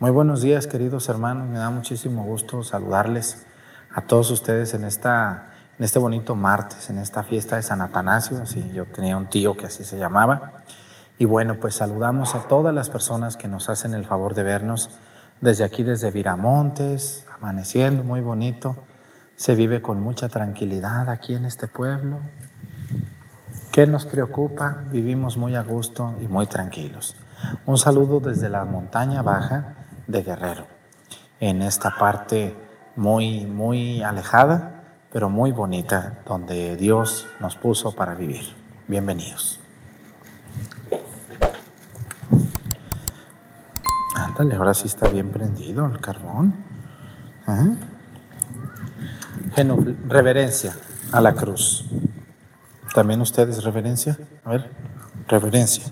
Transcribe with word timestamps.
Muy 0.00 0.10
buenos 0.10 0.42
días, 0.42 0.66
queridos 0.66 1.08
hermanos. 1.08 1.48
Me 1.48 1.58
da 1.58 1.70
muchísimo 1.70 2.24
gusto 2.24 2.64
saludarles 2.64 3.46
a 3.94 4.00
todos 4.00 4.28
ustedes 4.32 4.74
en, 4.74 4.82
esta, 4.82 5.50
en 5.78 5.84
este 5.84 6.00
bonito 6.00 6.34
martes, 6.34 6.90
en 6.90 6.98
esta 6.98 7.22
fiesta 7.22 7.54
de 7.54 7.62
San 7.62 7.80
Atanasio. 7.80 8.42
Yo 8.72 8.86
tenía 8.86 9.16
un 9.16 9.26
tío 9.26 9.56
que 9.56 9.66
así 9.66 9.84
se 9.84 9.96
llamaba. 9.96 10.64
Y 11.16 11.26
bueno, 11.26 11.60
pues 11.60 11.76
saludamos 11.76 12.34
a 12.34 12.48
todas 12.48 12.74
las 12.74 12.90
personas 12.90 13.36
que 13.36 13.46
nos 13.46 13.68
hacen 13.68 13.94
el 13.94 14.04
favor 14.04 14.34
de 14.34 14.42
vernos 14.42 14.90
desde 15.40 15.62
aquí, 15.62 15.84
desde 15.84 16.10
Viramontes, 16.10 17.24
amaneciendo, 17.32 18.02
muy 18.02 18.20
bonito. 18.20 18.74
Se 19.36 19.54
vive 19.54 19.80
con 19.80 20.00
mucha 20.00 20.28
tranquilidad 20.28 21.08
aquí 21.08 21.36
en 21.36 21.44
este 21.44 21.68
pueblo. 21.68 22.18
¿Qué 23.70 23.86
nos 23.86 24.06
preocupa? 24.06 24.82
Vivimos 24.90 25.36
muy 25.36 25.54
a 25.54 25.62
gusto 25.62 26.16
y 26.20 26.26
muy 26.26 26.48
tranquilos. 26.48 27.14
Un 27.64 27.78
saludo 27.78 28.18
desde 28.18 28.48
la 28.48 28.64
montaña 28.64 29.22
baja 29.22 29.83
de 30.06 30.22
Guerrero, 30.22 30.66
en 31.40 31.62
esta 31.62 31.96
parte 31.96 32.54
muy, 32.96 33.46
muy 33.46 34.02
alejada, 34.02 34.82
pero 35.12 35.28
muy 35.30 35.52
bonita, 35.52 36.18
donde 36.26 36.76
Dios 36.76 37.26
nos 37.40 37.56
puso 37.56 37.94
para 37.94 38.14
vivir. 38.14 38.44
Bienvenidos. 38.88 39.60
Ándale, 44.16 44.56
ahora 44.56 44.74
sí 44.74 44.86
está 44.86 45.08
bien 45.08 45.30
prendido 45.30 45.86
el 45.86 46.00
carbón. 46.00 46.54
Reverencia 50.08 50.76
a 51.12 51.20
la 51.20 51.32
cruz. 51.34 51.84
¿También 52.94 53.20
ustedes 53.20 53.62
reverencia? 53.62 54.18
A 54.44 54.50
ver, 54.50 54.70
reverencia. 55.28 55.84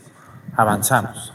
Avanzamos. 0.56 1.32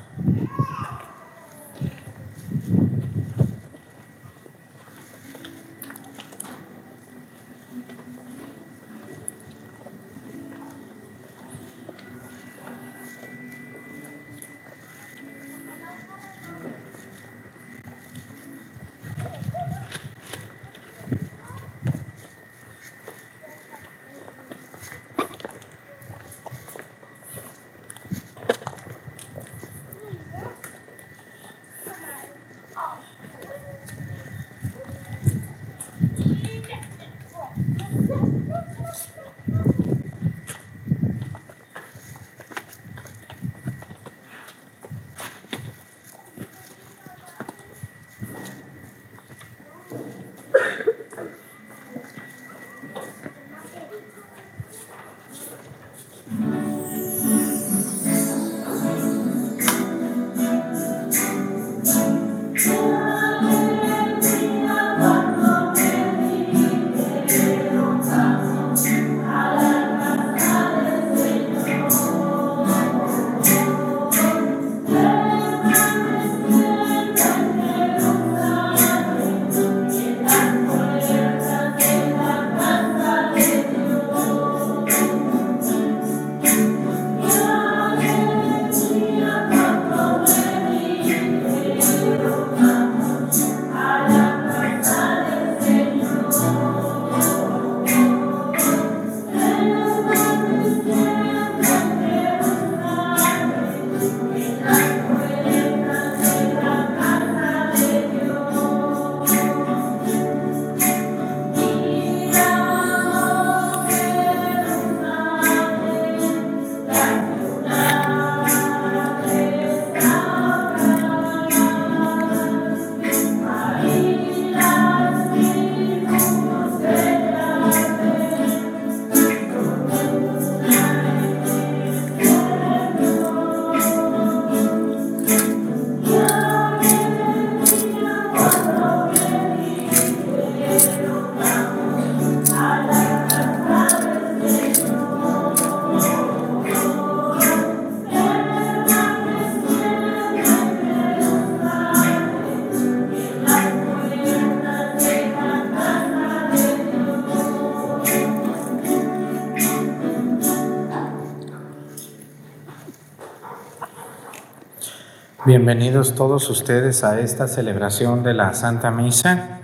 Bienvenidos 165.48 166.14
todos 166.14 166.50
ustedes 166.50 167.06
a 167.06 167.22
esta 167.22 167.48
celebración 167.48 168.22
de 168.22 168.34
la 168.34 168.54
Santa 168.54 168.92
Misa. 168.92 169.62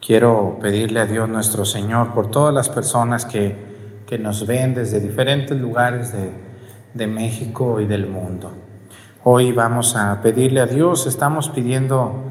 Quiero 0.00 0.60
pedirle 0.62 1.00
a 1.00 1.06
Dios 1.06 1.28
nuestro 1.28 1.64
Señor 1.64 2.14
por 2.14 2.30
todas 2.30 2.54
las 2.54 2.68
personas 2.68 3.24
que, 3.26 3.56
que 4.06 4.16
nos 4.16 4.46
ven 4.46 4.76
desde 4.76 5.00
diferentes 5.00 5.58
lugares 5.60 6.12
de, 6.12 6.30
de 6.94 7.06
México 7.08 7.80
y 7.80 7.86
del 7.86 8.06
mundo. 8.06 8.52
Hoy 9.24 9.50
vamos 9.50 9.96
a 9.96 10.22
pedirle 10.22 10.60
a 10.60 10.66
Dios, 10.66 11.08
estamos 11.08 11.48
pidiendo, 11.48 12.22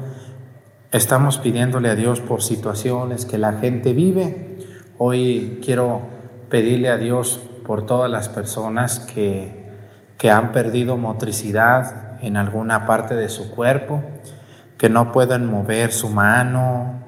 estamos 0.90 1.36
pidiéndole 1.36 1.90
a 1.90 1.94
Dios 1.94 2.20
por 2.22 2.42
situaciones 2.42 3.26
que 3.26 3.36
la 3.36 3.52
gente 3.52 3.92
vive. 3.92 4.64
Hoy 4.96 5.60
quiero 5.62 6.00
pedirle 6.48 6.88
a 6.88 6.96
Dios 6.96 7.38
por 7.66 7.84
todas 7.84 8.10
las 8.10 8.30
personas 8.30 8.98
que, 8.98 9.74
que 10.16 10.30
han 10.30 10.52
perdido 10.52 10.96
motricidad, 10.96 12.07
en 12.22 12.36
alguna 12.36 12.86
parte 12.86 13.14
de 13.14 13.28
su 13.28 13.50
cuerpo, 13.50 14.02
que 14.76 14.88
no 14.88 15.12
pueden 15.12 15.46
mover 15.46 15.92
su 15.92 16.08
mano 16.08 17.02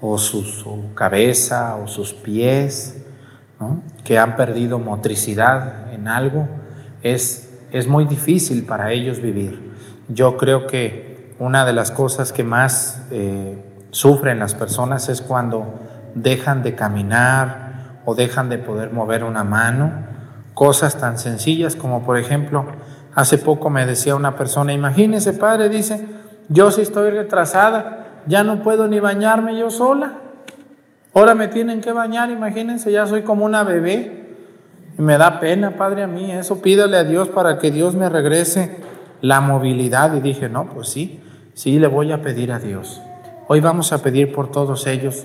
o 0.00 0.18
su, 0.18 0.94
cabeza 0.94 1.76
o 1.76 1.86
sus 1.86 2.12
pies, 2.12 2.96
que 4.04 4.18
han 4.18 4.36
perdido 4.36 4.78
motricidad 4.78 5.92
en 5.92 6.08
algo, 6.08 6.48
es, 7.02 7.50
es 7.72 7.86
muy 7.86 8.06
difícil 8.06 8.64
para 8.64 8.92
ellos 8.92 9.20
vivir. 9.20 9.70
Yo 10.08 10.36
creo 10.36 10.66
que 10.66 11.34
una 11.38 11.64
de 11.64 11.72
las 11.72 11.90
cosas 11.90 12.32
que 12.32 12.44
más 12.44 13.02
eh, 13.10 13.62
sufren 13.90 14.38
las 14.38 14.54
personas 14.54 15.08
es 15.08 15.20
cuando 15.20 15.80
dejan 16.14 16.62
de 16.62 16.74
caminar 16.74 18.00
o 18.04 18.14
dejan 18.14 18.48
de 18.48 18.58
poder 18.58 18.92
mover 18.92 19.24
una 19.24 19.44
mano, 19.44 19.92
cosas 20.54 20.98
tan 20.98 21.18
sencillas 21.18 21.76
como 21.76 22.02
por 22.02 22.18
ejemplo 22.18 22.66
Hace 23.14 23.38
poco 23.38 23.70
me 23.70 23.86
decía 23.86 24.14
una 24.14 24.36
persona, 24.36 24.72
imagínese 24.72 25.32
padre, 25.32 25.68
dice, 25.68 26.06
yo 26.48 26.70
si 26.70 26.82
estoy 26.82 27.10
retrasada, 27.10 28.22
ya 28.26 28.44
no 28.44 28.62
puedo 28.62 28.86
ni 28.88 29.00
bañarme 29.00 29.58
yo 29.58 29.70
sola. 29.70 30.14
Ahora 31.14 31.34
me 31.34 31.48
tienen 31.48 31.80
que 31.80 31.92
bañar, 31.92 32.30
imagínense, 32.30 32.92
ya 32.92 33.06
soy 33.06 33.22
como 33.22 33.44
una 33.44 33.64
bebé. 33.64 34.36
Y 34.98 35.02
me 35.02 35.18
da 35.18 35.40
pena, 35.40 35.72
padre, 35.72 36.04
a 36.04 36.06
mí 36.06 36.30
eso. 36.30 36.62
Pídale 36.62 36.96
a 36.96 37.04
Dios 37.04 37.28
para 37.28 37.58
que 37.58 37.70
Dios 37.70 37.94
me 37.94 38.08
regrese 38.08 38.76
la 39.20 39.40
movilidad. 39.40 40.14
Y 40.14 40.20
dije, 40.20 40.48
no, 40.48 40.66
pues 40.66 40.88
sí, 40.88 41.20
Sí, 41.60 41.78
le 41.78 41.88
voy 41.88 42.10
a 42.10 42.22
pedir 42.22 42.52
a 42.52 42.58
Dios. 42.58 43.02
Hoy 43.46 43.60
vamos 43.60 43.92
a 43.92 44.02
pedir 44.02 44.32
por 44.32 44.50
todos 44.50 44.86
ellos, 44.86 45.24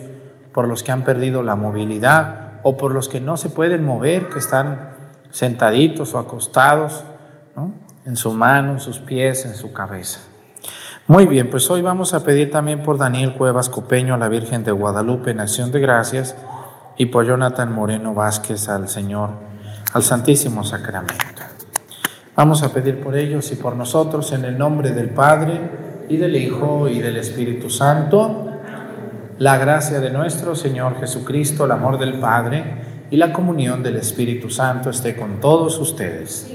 por 0.51 0.67
los 0.67 0.83
que 0.83 0.91
han 0.91 1.05
perdido 1.05 1.43
la 1.43 1.55
movilidad 1.55 2.59
o 2.61 2.75
por 2.75 2.93
los 2.93 3.07
que 3.07 3.21
no 3.21 3.37
se 3.37 3.49
pueden 3.49 3.85
mover, 3.85 4.27
que 4.27 4.39
están 4.39 4.89
sentaditos 5.29 6.13
o 6.13 6.19
acostados, 6.19 7.05
en 8.05 8.15
su 8.17 8.33
mano, 8.33 8.73
en 8.73 8.79
sus 8.79 8.99
pies, 8.99 9.45
en 9.45 9.55
su 9.55 9.71
cabeza. 9.73 10.19
Muy 11.07 11.25
bien, 11.25 11.49
pues 11.49 11.69
hoy 11.69 11.81
vamos 11.81 12.13
a 12.13 12.23
pedir 12.23 12.51
también 12.51 12.81
por 12.81 12.97
Daniel 12.97 13.33
Cuevas 13.33 13.69
Copeño 13.69 14.15
a 14.15 14.17
la 14.17 14.27
Virgen 14.27 14.63
de 14.63 14.71
Guadalupe 14.71 15.31
en 15.31 15.39
acción 15.39 15.71
de 15.71 15.79
gracias 15.79 16.35
y 16.97 17.07
por 17.07 17.25
Jonathan 17.25 17.71
Moreno 17.71 18.13
Vázquez 18.13 18.69
al 18.69 18.89
Señor, 18.89 19.29
al 19.93 20.03
Santísimo 20.03 20.63
Sacramento. 20.63 21.13
Vamos 22.35 22.63
a 22.63 22.73
pedir 22.73 23.01
por 23.01 23.15
ellos 23.15 23.51
y 23.51 23.55
por 23.55 23.75
nosotros 23.75 24.31
en 24.33 24.45
el 24.45 24.57
nombre 24.57 24.91
del 24.91 25.09
Padre 25.11 25.59
y 26.09 26.17
del 26.17 26.35
Hijo 26.35 26.89
y 26.89 26.99
del 26.99 27.17
Espíritu 27.17 27.69
Santo, 27.69 28.49
la 29.37 29.57
gracia 29.57 29.99
de 29.99 30.09
nuestro 30.09 30.55
Señor 30.55 30.99
Jesucristo, 30.99 31.65
el 31.65 31.71
amor 31.71 31.97
del 31.97 32.19
Padre 32.19 32.94
y 33.11 33.17
la 33.17 33.31
comunión 33.31 33.83
del 33.83 33.97
Espíritu 33.97 34.49
Santo 34.49 34.89
esté 34.89 35.15
con 35.15 35.39
todos 35.39 35.77
ustedes. 35.79 36.51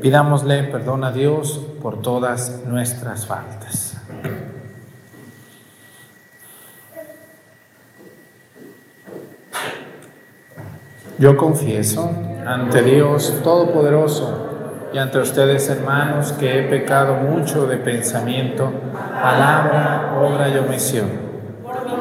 Pidámosle 0.00 0.64
perdón 0.64 1.04
a 1.04 1.12
Dios 1.12 1.60
por 1.82 2.02
todas 2.02 2.62
nuestras 2.66 3.26
faltas. 3.26 3.96
Yo 11.18 11.36
confieso 11.36 12.10
ante 12.44 12.82
Dios 12.82 13.40
Todopoderoso 13.42 14.44
y 14.92 14.98
ante 14.98 15.18
ustedes, 15.18 15.68
hermanos, 15.68 16.32
que 16.32 16.58
he 16.58 16.62
pecado 16.68 17.14
mucho 17.14 17.66
de 17.66 17.78
pensamiento, 17.78 18.72
palabra, 18.92 20.18
obra 20.20 20.48
y 20.48 20.58
omisión. 20.58 21.23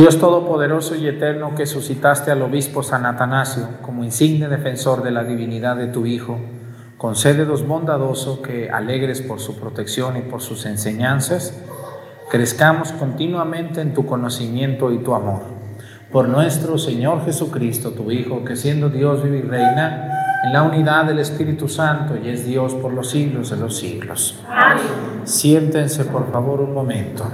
Dios 0.00 0.18
Todopoderoso 0.18 0.94
y 0.94 1.06
Eterno 1.06 1.54
que 1.54 1.66
suscitaste 1.66 2.30
al 2.30 2.40
obispo 2.40 2.82
San 2.82 3.04
Atanasio 3.04 3.68
como 3.82 4.02
insigne 4.02 4.48
defensor 4.48 5.02
de 5.02 5.10
la 5.10 5.24
divinidad 5.24 5.76
de 5.76 5.88
tu 5.88 6.06
Hijo, 6.06 6.38
concédenos 6.96 7.66
bondadoso 7.66 8.40
que, 8.40 8.70
alegres 8.70 9.20
por 9.20 9.40
su 9.40 9.60
protección 9.60 10.16
y 10.16 10.22
por 10.22 10.40
sus 10.40 10.64
enseñanzas, 10.64 11.54
crezcamos 12.30 12.92
continuamente 12.92 13.82
en 13.82 13.92
tu 13.92 14.06
conocimiento 14.06 14.90
y 14.90 15.00
tu 15.00 15.14
amor. 15.14 15.42
Por 16.10 16.30
nuestro 16.30 16.78
Señor 16.78 17.22
Jesucristo, 17.26 17.90
tu 17.90 18.10
Hijo, 18.10 18.42
que 18.42 18.56
siendo 18.56 18.88
Dios 18.88 19.22
vive 19.22 19.40
y 19.40 19.42
reina 19.42 20.38
en 20.46 20.54
la 20.54 20.62
unidad 20.62 21.04
del 21.04 21.18
Espíritu 21.18 21.68
Santo 21.68 22.14
y 22.16 22.30
es 22.30 22.46
Dios 22.46 22.72
por 22.72 22.94
los 22.94 23.10
siglos 23.10 23.50
de 23.50 23.58
los 23.58 23.76
siglos. 23.76 24.40
Amén. 24.48 24.78
Siéntense 25.24 26.06
por 26.06 26.32
favor 26.32 26.62
un 26.62 26.72
momento. 26.72 27.30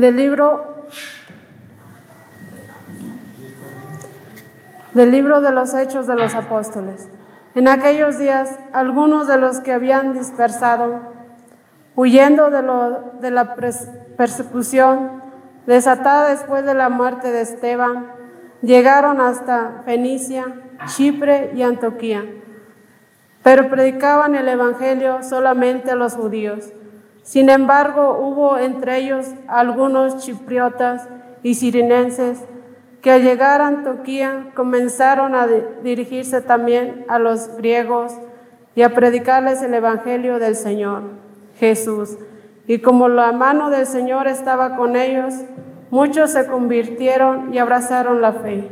Del 0.00 0.16
libro 0.16 0.86
del 4.94 5.10
libro 5.12 5.40
de 5.40 5.52
los 5.52 5.72
Hechos 5.74 6.06
de 6.06 6.16
los 6.16 6.34
Apóstoles. 6.34 7.08
En 7.54 7.68
aquellos 7.68 8.18
días, 8.18 8.58
algunos 8.72 9.28
de 9.28 9.36
los 9.36 9.60
que 9.60 9.72
habían 9.72 10.14
dispersado, 10.14 11.00
huyendo 11.94 12.50
de, 12.50 12.62
lo, 12.62 13.12
de 13.20 13.30
la 13.30 13.54
persecución 14.16 15.22
desatada 15.66 16.30
después 16.30 16.64
de 16.64 16.74
la 16.74 16.88
muerte 16.88 17.30
de 17.30 17.42
Esteban, 17.42 18.06
llegaron 18.62 19.20
hasta 19.20 19.82
Fenicia, 19.84 20.46
Chipre 20.86 21.52
y 21.54 21.62
Antioquía, 21.62 22.24
pero 23.42 23.68
predicaban 23.68 24.34
el 24.34 24.48
Evangelio 24.48 25.22
solamente 25.22 25.92
a 25.92 25.94
los 25.94 26.14
judíos. 26.14 26.72
Sin 27.30 27.48
embargo, 27.48 28.18
hubo 28.20 28.58
entre 28.58 28.96
ellos 28.96 29.24
algunos 29.46 30.16
chipriotas 30.16 31.06
y 31.44 31.54
sirinenses 31.54 32.40
que 33.02 33.12
al 33.12 33.22
llegar 33.22 33.60
a 33.60 33.68
Antioquía 33.68 34.46
comenzaron 34.56 35.36
a 35.36 35.46
dirigirse 35.46 36.40
también 36.40 37.04
a 37.08 37.20
los 37.20 37.56
griegos 37.56 38.14
y 38.74 38.82
a 38.82 38.92
predicarles 38.94 39.62
el 39.62 39.74
Evangelio 39.74 40.40
del 40.40 40.56
Señor 40.56 41.04
Jesús. 41.60 42.18
Y 42.66 42.80
como 42.80 43.08
la 43.08 43.30
mano 43.30 43.70
del 43.70 43.86
Señor 43.86 44.26
estaba 44.26 44.74
con 44.74 44.96
ellos, 44.96 45.32
muchos 45.92 46.32
se 46.32 46.48
convirtieron 46.48 47.54
y 47.54 47.58
abrazaron 47.58 48.20
la 48.20 48.32
fe. 48.32 48.68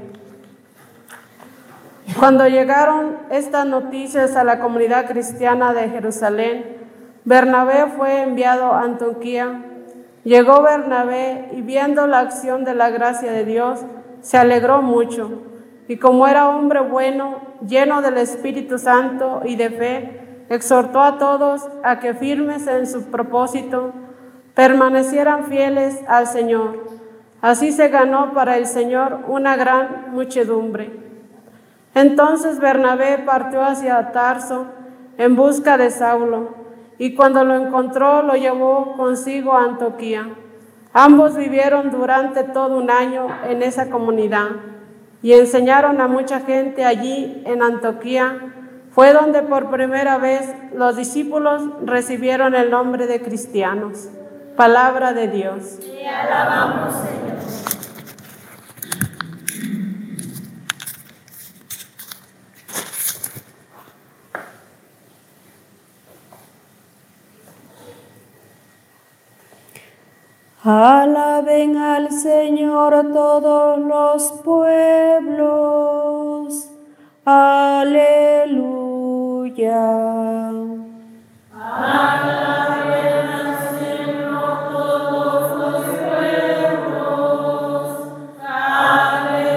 Cuando 2.18 2.48
llegaron 2.48 3.18
estas 3.30 3.66
noticias 3.66 4.34
a 4.34 4.42
la 4.42 4.58
comunidad 4.58 5.06
cristiana 5.06 5.72
de 5.72 5.90
Jerusalén, 5.90 6.77
Bernabé 7.28 7.88
fue 7.94 8.22
enviado 8.22 8.72
a 8.72 8.80
Antioquía. 8.84 9.62
Llegó 10.24 10.62
Bernabé 10.62 11.50
y 11.52 11.60
viendo 11.60 12.06
la 12.06 12.20
acción 12.20 12.64
de 12.64 12.74
la 12.74 12.88
gracia 12.88 13.30
de 13.30 13.44
Dios, 13.44 13.80
se 14.22 14.38
alegró 14.38 14.80
mucho 14.80 15.42
y 15.88 15.98
como 15.98 16.26
era 16.26 16.48
hombre 16.48 16.80
bueno, 16.80 17.42
lleno 17.60 18.00
del 18.00 18.16
Espíritu 18.16 18.78
Santo 18.78 19.42
y 19.44 19.56
de 19.56 19.68
fe, 19.68 20.46
exhortó 20.48 21.02
a 21.02 21.18
todos 21.18 21.68
a 21.84 21.98
que 21.98 22.14
firmes 22.14 22.66
en 22.66 22.86
su 22.86 23.10
propósito, 23.10 23.92
permanecieran 24.54 25.48
fieles 25.48 26.00
al 26.08 26.28
Señor. 26.28 26.82
Así 27.42 27.72
se 27.72 27.88
ganó 27.88 28.32
para 28.32 28.56
el 28.56 28.64
Señor 28.64 29.24
una 29.28 29.54
gran 29.54 30.12
muchedumbre. 30.12 30.98
Entonces 31.94 32.58
Bernabé 32.58 33.18
partió 33.18 33.62
hacia 33.62 34.12
Tarso 34.12 34.64
en 35.18 35.36
busca 35.36 35.76
de 35.76 35.90
Saulo, 35.90 36.67
y 36.98 37.14
cuando 37.14 37.44
lo 37.44 37.54
encontró 37.54 38.22
lo 38.22 38.34
llevó 38.34 38.94
consigo 38.96 39.54
a 39.54 39.64
Antioquía. 39.64 40.28
Ambos 40.92 41.36
vivieron 41.36 41.90
durante 41.90 42.42
todo 42.44 42.76
un 42.76 42.90
año 42.90 43.28
en 43.48 43.62
esa 43.62 43.88
comunidad 43.90 44.48
y 45.22 45.32
enseñaron 45.32 46.00
a 46.00 46.08
mucha 46.08 46.40
gente 46.40 46.84
allí 46.84 47.42
en 47.46 47.62
Antioquía. 47.62 48.54
Fue 48.90 49.12
donde 49.12 49.42
por 49.42 49.70
primera 49.70 50.18
vez 50.18 50.52
los 50.74 50.96
discípulos 50.96 51.62
recibieron 51.84 52.54
el 52.54 52.70
nombre 52.70 53.06
de 53.06 53.22
cristianos. 53.22 54.08
Palabra 54.56 55.12
de 55.12 55.28
Dios. 55.28 55.78
Te 55.80 56.08
alabamos, 56.08 56.94
Señor. 56.94 57.87
Alaben 70.70 71.78
al 71.78 72.12
Señor 72.12 72.92
todos 73.14 73.78
los 73.78 74.32
pueblos. 74.44 75.48
Aleluya. 77.24 78.50
Alaben 81.54 83.28
al 83.32 83.56
Señor 83.78 84.68
todos 84.70 85.58
los 85.58 85.84
pueblos. 86.04 87.82
Aleluya. 88.46 89.56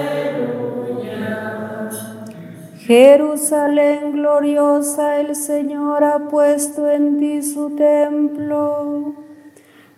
Jerusalén 2.78 4.12
gloriosa, 4.12 5.20
el 5.20 5.36
Señor 5.36 6.04
ha 6.04 6.20
puesto 6.30 6.90
en 6.90 7.18
ti 7.18 7.42
su 7.42 7.76
templo. 7.76 9.12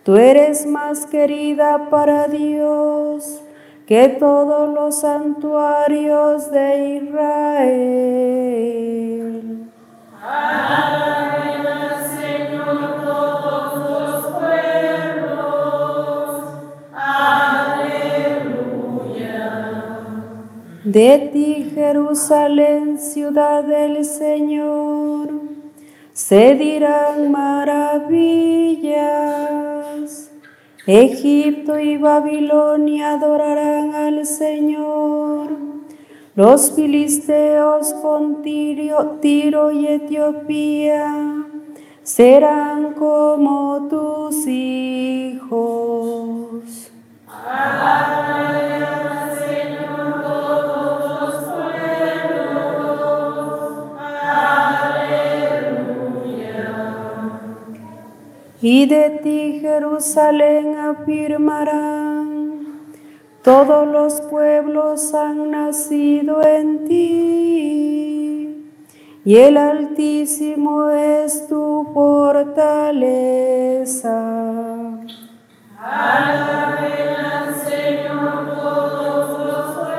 Tú 0.05 0.17
eres 0.17 0.67
más 0.67 1.07
querida 1.07 1.89
para 1.89 2.29
Dios 2.29 3.43
que 3.87 4.11
todos 4.11 4.75
los 4.75 5.01
santuarios 5.01 6.51
de 6.51 6.97
Israel. 6.97 8.35
Al 10.23 11.25
Señor 12.19 13.03
todos 13.03 14.01
los 14.03 14.27
pueblos. 14.41 15.73
Aleluya. 16.93 18.45
De 20.85 21.31
ti, 21.33 21.73
Jerusalén, 21.75 22.99
ciudad 22.99 23.65
del 23.65 24.05
Señor, 24.05 25.54
se 26.15 26.55
dirán 26.55 27.31
maravillas. 27.33 28.15
Egipto 30.87 31.79
y 31.79 31.97
Babilonia 31.97 33.15
adorarán 33.15 33.95
al 33.95 34.25
Señor. 34.25 35.51
Los 36.37 36.73
filisteos 36.73 37.93
con 37.95 38.43
Tiro, 38.43 39.19
Tiro 39.21 39.73
y 39.73 39.87
Etiopía 39.89 41.45
serán 42.03 42.95
como 42.95 43.89
tus 43.89 44.47
hijos. 44.47 45.43
Alaben 47.27 48.85
Y 58.67 58.87
de 58.87 59.11
ti, 59.23 59.59
Jerusalén, 59.61 60.79
afirmarán, 60.79 62.81
todos 63.43 63.87
los 63.87 64.23
pueblos 64.23 65.13
han 65.13 65.51
nacido 65.51 66.43
en 66.43 66.87
ti, 66.87 68.73
y 69.23 69.37
el 69.37 69.59
Altísimo 69.59 70.89
es 70.89 71.47
tu 71.47 71.91
fortaleza. 71.93 72.55
Alaben 75.79 77.17
al 77.21 77.55
Señor 77.57 78.47
todos 78.63 79.47
los 79.47 79.77
pueblos. 79.77 79.95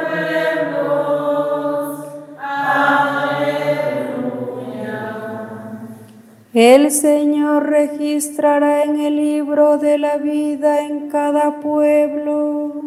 El 6.56 6.90
Señor 6.92 7.70
registrará 7.70 8.84
en 8.84 9.02
el 9.02 9.18
libro 9.18 9.78
de 9.78 9.98
la 9.98 10.16
vida 10.16 10.86
en 10.86 11.10
cada 11.10 11.60
pueblo, 11.60 12.82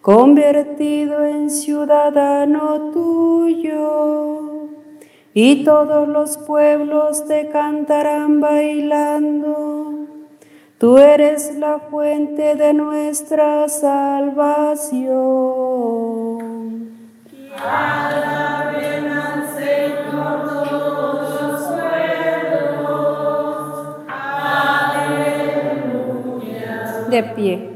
convertido 0.00 1.22
en 1.26 1.50
ciudadano 1.50 2.92
tuyo, 2.92 4.70
y 5.34 5.62
todos 5.62 6.08
los 6.08 6.38
pueblos 6.38 7.26
te 7.26 7.50
cantarán 7.50 8.40
bailando. 8.40 10.06
Tú 10.78 10.96
eres 10.96 11.54
la 11.54 11.78
fuente 11.90 12.54
de 12.54 12.72
nuestra 12.72 13.68
salvación. 13.68 15.06
Aleluya. 27.16 27.75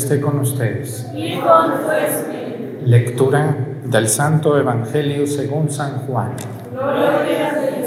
Esté 0.00 0.20
con 0.20 0.40
ustedes. 0.40 1.06
Y 1.14 1.38
con 1.38 1.82
tu 1.82 1.90
espíritu. 1.90 2.86
Lectura 2.86 3.56
del 3.84 4.08
Santo 4.08 4.58
Evangelio 4.58 5.26
según 5.26 5.70
San 5.70 6.06
Juan. 6.06 6.32
Gloria 6.72 7.48
a 7.50 7.60
Dios. 7.60 7.80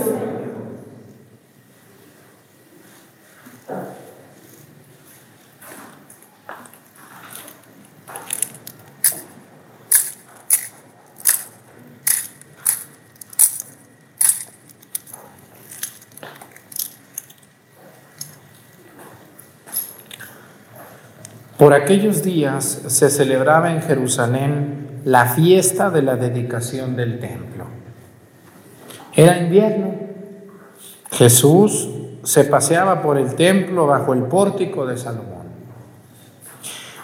Por 21.57 21.73
aquellos 21.73 22.23
días 22.23 22.83
se 22.87 23.09
celebraba 23.09 23.71
en 23.71 23.81
Jerusalén 23.81 25.01
la 25.05 25.25
fiesta 25.25 25.89
de 25.89 26.01
la 26.01 26.15
dedicación 26.15 26.95
del 26.95 27.19
templo. 27.19 27.65
Era 29.13 29.37
invierno. 29.37 29.93
Jesús 31.11 31.89
se 32.23 32.45
paseaba 32.45 33.01
por 33.01 33.17
el 33.17 33.35
templo 33.35 33.85
bajo 33.85 34.13
el 34.13 34.23
pórtico 34.23 34.85
de 34.85 34.97
Salomón. 34.97 35.43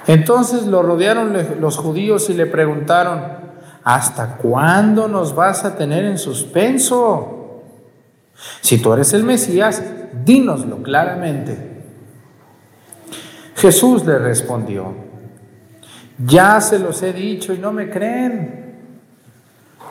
Entonces 0.08 0.66
lo 0.66 0.82
rodearon 0.82 1.38
los 1.60 1.78
judíos 1.78 2.32
y 2.32 2.34
le 2.34 2.48
preguntaron, 2.48 3.22
¿hasta 3.84 4.38
cuándo 4.38 5.08
nos 5.08 5.36
vas 5.36 5.66
a 5.66 5.76
tener 5.76 6.06
en 6.06 6.18
suspenso? 6.18 7.62
Si 8.62 8.80
tú 8.80 8.94
eres 8.94 9.14
el 9.14 9.24
Mesías, 9.24 9.84
dínoslo 10.26 10.82
claramente. 10.82 11.69
Jesús 13.60 14.06
le 14.06 14.18
respondió, 14.18 14.94
ya 16.18 16.62
se 16.62 16.80
los 16.80 17.04
he 17.04 17.12
dicho 17.12 17.54
y 17.54 17.58
no 17.58 17.74
me 17.74 17.90
creen. 17.90 18.78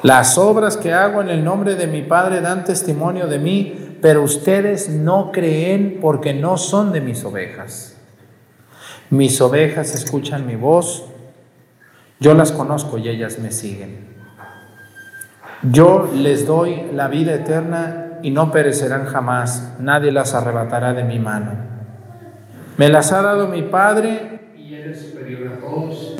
Las 0.02 0.38
obras 0.38 0.78
que 0.78 0.94
hago 0.94 1.20
en 1.20 1.28
el 1.28 1.44
nombre 1.44 1.74
de 1.74 1.86
mi 1.86 2.00
Padre 2.00 2.40
dan 2.40 2.64
testimonio 2.64 3.26
de 3.26 3.38
mí, 3.38 3.98
pero 4.00 4.22
ustedes 4.22 4.88
no 4.88 5.32
creen 5.32 5.98
porque 6.00 6.32
no 6.32 6.56
son 6.56 6.92
de 6.92 7.02
mis 7.02 7.22
ovejas. 7.24 7.94
Mis 9.10 9.38
ovejas 9.42 9.94
escuchan 9.94 10.46
mi 10.46 10.56
voz, 10.56 11.04
yo 12.20 12.32
las 12.32 12.52
conozco 12.52 12.96
y 12.96 13.10
ellas 13.10 13.38
me 13.38 13.52
siguen. 13.52 14.16
Yo 15.62 16.08
les 16.14 16.46
doy 16.46 16.84
la 16.94 17.08
vida 17.08 17.34
eterna 17.34 18.18
y 18.22 18.30
no 18.30 18.50
perecerán 18.50 19.04
jamás, 19.04 19.74
nadie 19.78 20.10
las 20.10 20.32
arrebatará 20.32 20.94
de 20.94 21.04
mi 21.04 21.18
mano. 21.18 21.67
Me 22.78 22.88
las 22.88 23.12
ha 23.12 23.22
dado 23.22 23.48
mi 23.48 23.62
Padre 23.62 24.52
y 24.56 24.72
Él 24.72 24.92
es 24.92 25.02
superior 25.02 25.52
a 25.52 25.60
todos, 25.60 26.14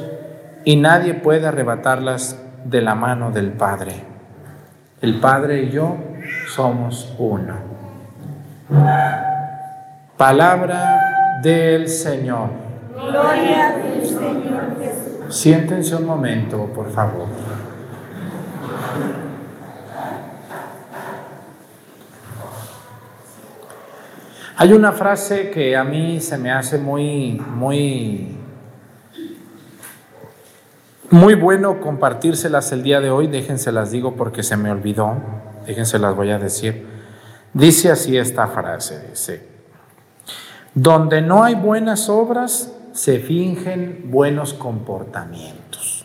y 0.65 0.75
nadie 0.75 1.15
puede 1.15 1.47
arrebatarlas 1.47 2.37
de 2.65 2.83
la 2.83 2.97
mano 2.97 3.31
del 3.31 3.53
Padre. 3.53 3.93
El 5.00 5.21
Padre 5.21 5.62
y 5.62 5.71
yo 5.71 5.97
somos 6.49 7.15
uno. 7.17 7.55
Palabra 10.17 11.41
del 11.45 11.88
Señor. 11.88 12.49
Gloria 12.93 13.75
al 13.77 14.05
Señor 14.05 14.77
Jesús. 14.81 15.37
Siéntense 15.37 15.95
un 15.95 16.07
momento, 16.07 16.67
por 16.75 16.91
favor. 16.91 17.29
Hay 24.61 24.73
una 24.73 24.91
frase 24.91 25.50
que 25.50 25.77
a 25.77 25.85
mí 25.85 26.21
se 26.21 26.37
me 26.37 26.50
hace 26.50 26.79
muy, 26.79 27.41
muy, 27.55 28.37
muy 31.11 31.35
bueno 31.37 31.81
compartírselas 31.81 32.73
el 32.73 32.83
día 32.83 33.00
de 33.00 33.09
hoy. 33.09 33.29
Déjenselas 33.29 33.93
digo 33.93 34.17
porque 34.17 34.43
se 34.43 34.57
me 34.57 34.73
olvidó. 34.73 35.15
Déjenselas 35.65 36.17
voy 36.17 36.33
a 36.33 36.41
decir. 36.41 36.85
Dice 37.55 37.93
así 37.93 38.19
esta 38.19 38.49
frase, 38.49 39.07
dice, 39.11 39.47
donde 40.75 41.23
no 41.23 41.45
hay 41.45 41.55
buenas 41.55 42.09
obras, 42.09 42.75
se 42.93 43.21
fingen 43.21 44.07
buenos 44.11 44.55
comportamientos. 44.55 46.05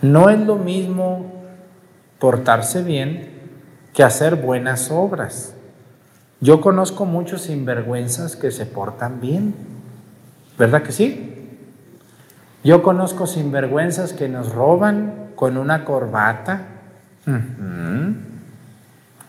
No 0.00 0.30
es 0.30 0.38
lo 0.38 0.54
mismo 0.54 1.42
portarse 2.20 2.84
bien 2.84 3.30
que 3.92 4.04
hacer 4.04 4.36
buenas 4.36 4.92
obras. 4.92 5.53
Yo 6.44 6.60
conozco 6.60 7.06
muchos 7.06 7.44
sinvergüenzas 7.44 8.36
que 8.36 8.50
se 8.50 8.66
portan 8.66 9.18
bien, 9.18 9.54
¿verdad 10.58 10.82
que 10.82 10.92
sí? 10.92 11.58
Yo 12.62 12.82
conozco 12.82 13.26
sinvergüenzas 13.26 14.12
que 14.12 14.28
nos 14.28 14.52
roban 14.52 15.30
con 15.36 15.56
una 15.56 15.86
corbata. 15.86 16.66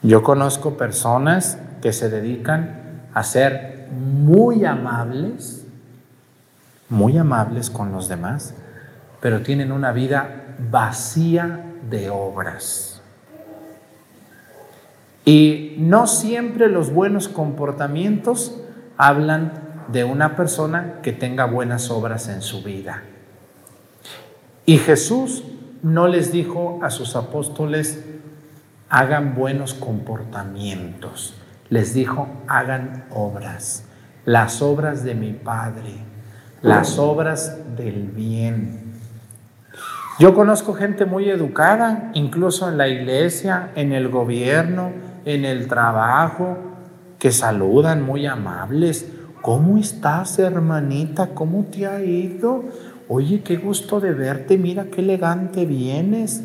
Yo 0.01 0.23
conozco 0.23 0.75
personas 0.75 1.57
que 1.81 1.93
se 1.93 2.09
dedican 2.09 2.81
a 3.13 3.23
ser 3.23 3.87
muy 3.97 4.65
amables, 4.65 5.65
muy 6.89 7.17
amables 7.17 7.69
con 7.69 7.93
los 7.93 8.09
demás, 8.09 8.55
pero 9.21 9.41
tienen 9.41 9.71
una 9.71 9.93
vida 9.93 10.57
vacía 10.69 11.63
de 11.89 12.09
obras. 12.09 12.94
Y 15.25 15.75
no 15.79 16.05
siempre 16.05 16.69
los 16.69 16.93
buenos 16.93 17.27
comportamientos 17.27 18.61
hablan 18.95 19.53
de 19.91 20.03
una 20.03 20.35
persona 20.35 20.99
que 21.01 21.11
tenga 21.11 21.45
buenas 21.45 21.89
obras 21.89 22.27
en 22.29 22.43
su 22.43 22.63
vida. 22.63 23.01
Y 24.67 24.77
Jesús 24.77 25.43
no 25.81 26.07
les 26.07 26.31
dijo 26.31 26.79
a 26.83 26.89
sus 26.91 27.15
apóstoles, 27.15 28.03
hagan 28.89 29.35
buenos 29.35 29.73
comportamientos. 29.73 31.35
Les 31.69 31.93
dijo, 31.93 32.27
hagan 32.47 33.05
obras, 33.11 33.85
las 34.25 34.61
obras 34.61 35.03
de 35.03 35.15
mi 35.15 35.33
Padre, 35.33 35.95
las 36.61 36.99
obras 36.99 37.75
del 37.75 38.07
bien. 38.07 38.93
Yo 40.19 40.33
conozco 40.33 40.73
gente 40.73 41.05
muy 41.05 41.29
educada, 41.29 42.11
incluso 42.13 42.69
en 42.69 42.77
la 42.77 42.87
iglesia, 42.87 43.71
en 43.75 43.91
el 43.91 44.09
gobierno, 44.09 44.91
en 45.25 45.43
el 45.43 45.67
trabajo, 45.67 46.57
que 47.19 47.31
saludan 47.31 48.03
muy 48.03 48.25
amables. 48.25 49.11
¿Cómo 49.41 49.77
estás, 49.77 50.39
hermanita? 50.39 51.31
¿Cómo 51.33 51.65
te 51.65 51.87
ha 51.87 52.03
ido? 52.03 52.63
Oye, 53.07 53.41
qué 53.41 53.57
gusto 53.57 53.99
de 53.99 54.13
verte, 54.13 54.57
mira 54.57 54.85
qué 54.85 55.01
elegante 55.01 55.65
vienes. 55.65 56.43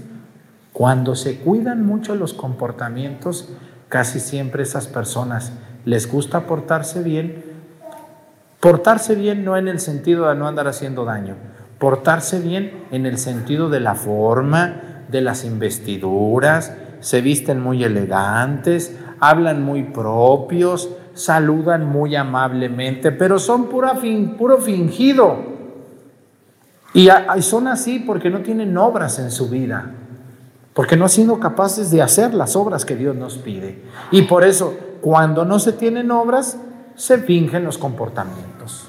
Cuando 0.72 1.14
se 1.14 1.38
cuidan 1.38 1.84
mucho 1.84 2.14
los 2.14 2.34
comportamientos, 2.34 3.50
casi 3.88 4.20
siempre 4.20 4.62
esas 4.62 4.86
personas 4.86 5.52
les 5.84 6.10
gusta 6.10 6.46
portarse 6.46 7.02
bien. 7.02 7.44
Portarse 8.60 9.14
bien 9.14 9.44
no 9.44 9.56
en 9.56 9.68
el 9.68 9.80
sentido 9.80 10.28
de 10.28 10.34
no 10.34 10.46
andar 10.46 10.68
haciendo 10.68 11.06
daño, 11.06 11.34
portarse 11.78 12.40
bien 12.40 12.84
en 12.90 13.06
el 13.06 13.16
sentido 13.16 13.70
de 13.70 13.80
la 13.80 13.94
forma, 13.94 15.04
de 15.08 15.22
las 15.22 15.44
investiduras, 15.44 16.74
se 17.00 17.20
visten 17.22 17.60
muy 17.60 17.82
elegantes, 17.82 18.96
hablan 19.20 19.62
muy 19.62 19.84
propios, 19.84 20.90
saludan 21.14 21.86
muy 21.86 22.14
amablemente, 22.16 23.12
pero 23.12 23.38
son 23.38 23.68
fin, 24.00 24.36
puro 24.36 24.58
fingido. 24.58 25.50
Y 26.92 27.08
son 27.40 27.68
así 27.68 28.00
porque 28.00 28.30
no 28.30 28.40
tienen 28.40 28.76
obras 28.76 29.18
en 29.18 29.30
su 29.30 29.48
vida, 29.48 29.92
porque 30.74 30.96
no 30.96 31.04
han 31.04 31.10
sido 31.10 31.38
capaces 31.38 31.90
de 31.90 32.02
hacer 32.02 32.34
las 32.34 32.56
obras 32.56 32.84
que 32.84 32.96
Dios 32.96 33.14
nos 33.14 33.38
pide. 33.38 33.82
Y 34.10 34.22
por 34.22 34.44
eso, 34.44 34.74
cuando 35.00 35.44
no 35.44 35.58
se 35.58 35.72
tienen 35.72 36.10
obras, 36.10 36.58
se 36.96 37.18
fingen 37.18 37.64
los 37.64 37.78
comportamientos. 37.78 38.88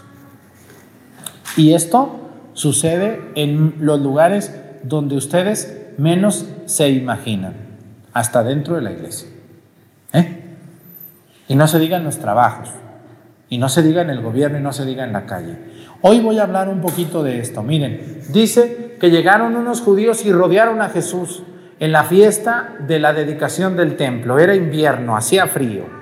Y 1.55 1.73
esto 1.73 2.17
sucede 2.53 3.21
en 3.35 3.75
los 3.79 3.99
lugares 4.01 4.53
donde 4.83 5.15
ustedes 5.15 5.77
menos 5.97 6.45
se 6.65 6.89
imaginan 6.89 7.70
hasta 8.13 8.43
dentro 8.43 8.75
de 8.75 8.81
la 8.81 8.91
iglesia. 8.91 9.29
¿Eh? 10.13 10.55
Y 11.47 11.55
no 11.55 11.67
se 11.67 11.79
diga 11.79 11.97
en 11.97 12.03
los 12.03 12.17
trabajos, 12.17 12.69
y 13.49 13.57
no 13.57 13.69
se 13.69 13.83
diga 13.83 14.01
en 14.01 14.09
el 14.09 14.21
gobierno, 14.21 14.57
y 14.57 14.61
no 14.61 14.73
se 14.73 14.85
diga 14.85 15.03
en 15.03 15.13
la 15.13 15.25
calle. 15.25 15.57
Hoy 16.01 16.19
voy 16.19 16.39
a 16.39 16.43
hablar 16.43 16.69
un 16.69 16.81
poquito 16.81 17.23
de 17.23 17.39
esto. 17.39 17.61
Miren, 17.61 18.21
dice 18.29 18.97
que 18.99 19.11
llegaron 19.11 19.55
unos 19.55 19.81
judíos 19.81 20.25
y 20.25 20.31
rodearon 20.31 20.81
a 20.81 20.89
Jesús 20.89 21.43
en 21.79 21.91
la 21.91 22.03
fiesta 22.03 22.75
de 22.79 22.99
la 22.99 23.13
dedicación 23.13 23.75
del 23.75 23.97
templo. 23.97 24.39
Era 24.39 24.55
invierno, 24.55 25.15
hacía 25.15 25.47
frío. 25.47 26.01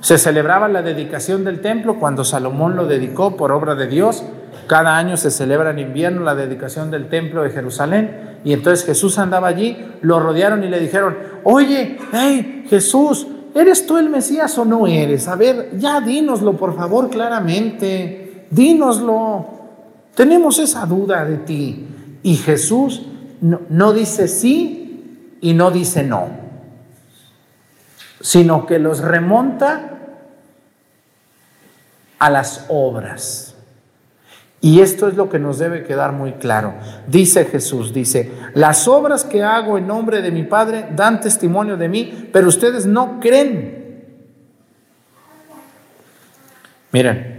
Se 0.00 0.18
celebraba 0.18 0.68
la 0.68 0.82
dedicación 0.82 1.44
del 1.44 1.60
templo 1.60 1.98
cuando 1.98 2.24
Salomón 2.24 2.76
lo 2.76 2.86
dedicó 2.86 3.36
por 3.36 3.50
obra 3.50 3.74
de 3.74 3.86
Dios. 3.88 4.22
Cada 4.68 4.98
año 4.98 5.16
se 5.16 5.30
celebra 5.30 5.70
en 5.70 5.78
invierno 5.78 6.22
la 6.22 6.34
dedicación 6.34 6.90
del 6.90 7.08
templo 7.08 7.42
de 7.42 7.50
Jerusalén. 7.50 8.38
Y 8.44 8.52
entonces 8.52 8.84
Jesús 8.84 9.18
andaba 9.18 9.48
allí, 9.48 9.76
lo 10.02 10.20
rodearon 10.20 10.62
y 10.62 10.68
le 10.68 10.78
dijeron, 10.78 11.16
oye, 11.42 11.98
hey, 12.12 12.66
Jesús, 12.68 13.26
¿eres 13.54 13.86
tú 13.86 13.96
el 13.96 14.10
Mesías 14.10 14.56
o 14.58 14.66
no 14.66 14.86
eres? 14.86 15.26
A 15.26 15.36
ver, 15.36 15.70
ya 15.78 16.02
dínoslo, 16.02 16.52
por 16.52 16.76
favor, 16.76 17.08
claramente, 17.08 18.46
dínoslo. 18.50 19.46
Tenemos 20.14 20.58
esa 20.58 20.84
duda 20.84 21.24
de 21.24 21.38
ti. 21.38 21.88
Y 22.22 22.36
Jesús 22.36 23.06
no, 23.40 23.62
no 23.70 23.92
dice 23.94 24.28
sí 24.28 25.38
y 25.40 25.54
no 25.54 25.70
dice 25.70 26.02
no, 26.02 26.28
sino 28.20 28.66
que 28.66 28.78
los 28.78 29.00
remonta 29.00 29.98
a 32.18 32.30
las 32.30 32.66
obras. 32.68 33.47
Y 34.60 34.80
esto 34.80 35.06
es 35.06 35.14
lo 35.14 35.28
que 35.28 35.38
nos 35.38 35.58
debe 35.58 35.84
quedar 35.84 36.12
muy 36.12 36.32
claro. 36.32 36.74
Dice 37.06 37.44
Jesús, 37.44 37.94
dice, 37.94 38.32
las 38.54 38.88
obras 38.88 39.24
que 39.24 39.44
hago 39.44 39.78
en 39.78 39.86
nombre 39.86 40.20
de 40.20 40.32
mi 40.32 40.42
Padre 40.42 40.88
dan 40.96 41.20
testimonio 41.20 41.76
de 41.76 41.88
mí, 41.88 42.28
pero 42.32 42.48
ustedes 42.48 42.84
no 42.84 43.20
creen. 43.20 43.78
Miren, 46.92 47.36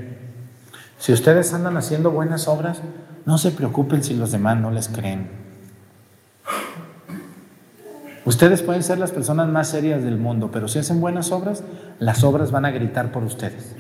Si 0.98 1.14
ustedes 1.14 1.54
andan 1.54 1.78
haciendo 1.78 2.12
buenas 2.12 2.50
obras, 2.50 2.82
no 3.26 3.38
se 3.38 3.52
preocupen 3.52 4.04
si 4.04 4.16
los 4.16 4.34
demás 4.34 4.58
no 4.58 4.70
les 4.70 4.90
creen. 4.90 5.30
Ustedes 8.26 8.62
pueden 8.62 8.84
ser 8.84 9.00
las 9.00 9.12
personas 9.12 9.48
más 9.48 9.70
serias 9.70 10.04
del 10.04 10.18
mundo, 10.18 10.52
pero 10.52 10.68
si 10.68 10.78
hacen 10.78 11.00
buenas 11.00 11.32
obras, 11.32 11.64
las 12.00 12.24
obras 12.26 12.52
van 12.52 12.66
a 12.66 12.72
gritar 12.72 13.14
por 13.14 13.24
ustedes. 13.24 13.76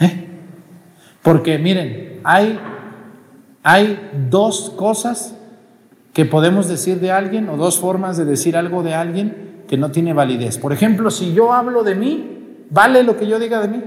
¿Eh? 0.00 0.31
Porque 1.22 1.58
miren, 1.58 2.20
hay, 2.24 2.58
hay 3.62 4.10
dos 4.28 4.70
cosas 4.76 5.36
que 6.12 6.24
podemos 6.24 6.68
decir 6.68 7.00
de 7.00 7.10
alguien 7.12 7.48
o 7.48 7.56
dos 7.56 7.78
formas 7.78 8.16
de 8.16 8.24
decir 8.24 8.56
algo 8.56 8.82
de 8.82 8.94
alguien 8.94 9.62
que 9.68 9.76
no 9.76 9.90
tiene 9.90 10.12
validez. 10.12 10.58
Por 10.58 10.72
ejemplo, 10.72 11.10
si 11.10 11.32
yo 11.32 11.52
hablo 11.52 11.84
de 11.84 11.94
mí, 11.94 12.66
¿vale 12.70 13.02
lo 13.02 13.16
que 13.16 13.26
yo 13.26 13.38
diga 13.38 13.60
de 13.60 13.68
mí? 13.68 13.82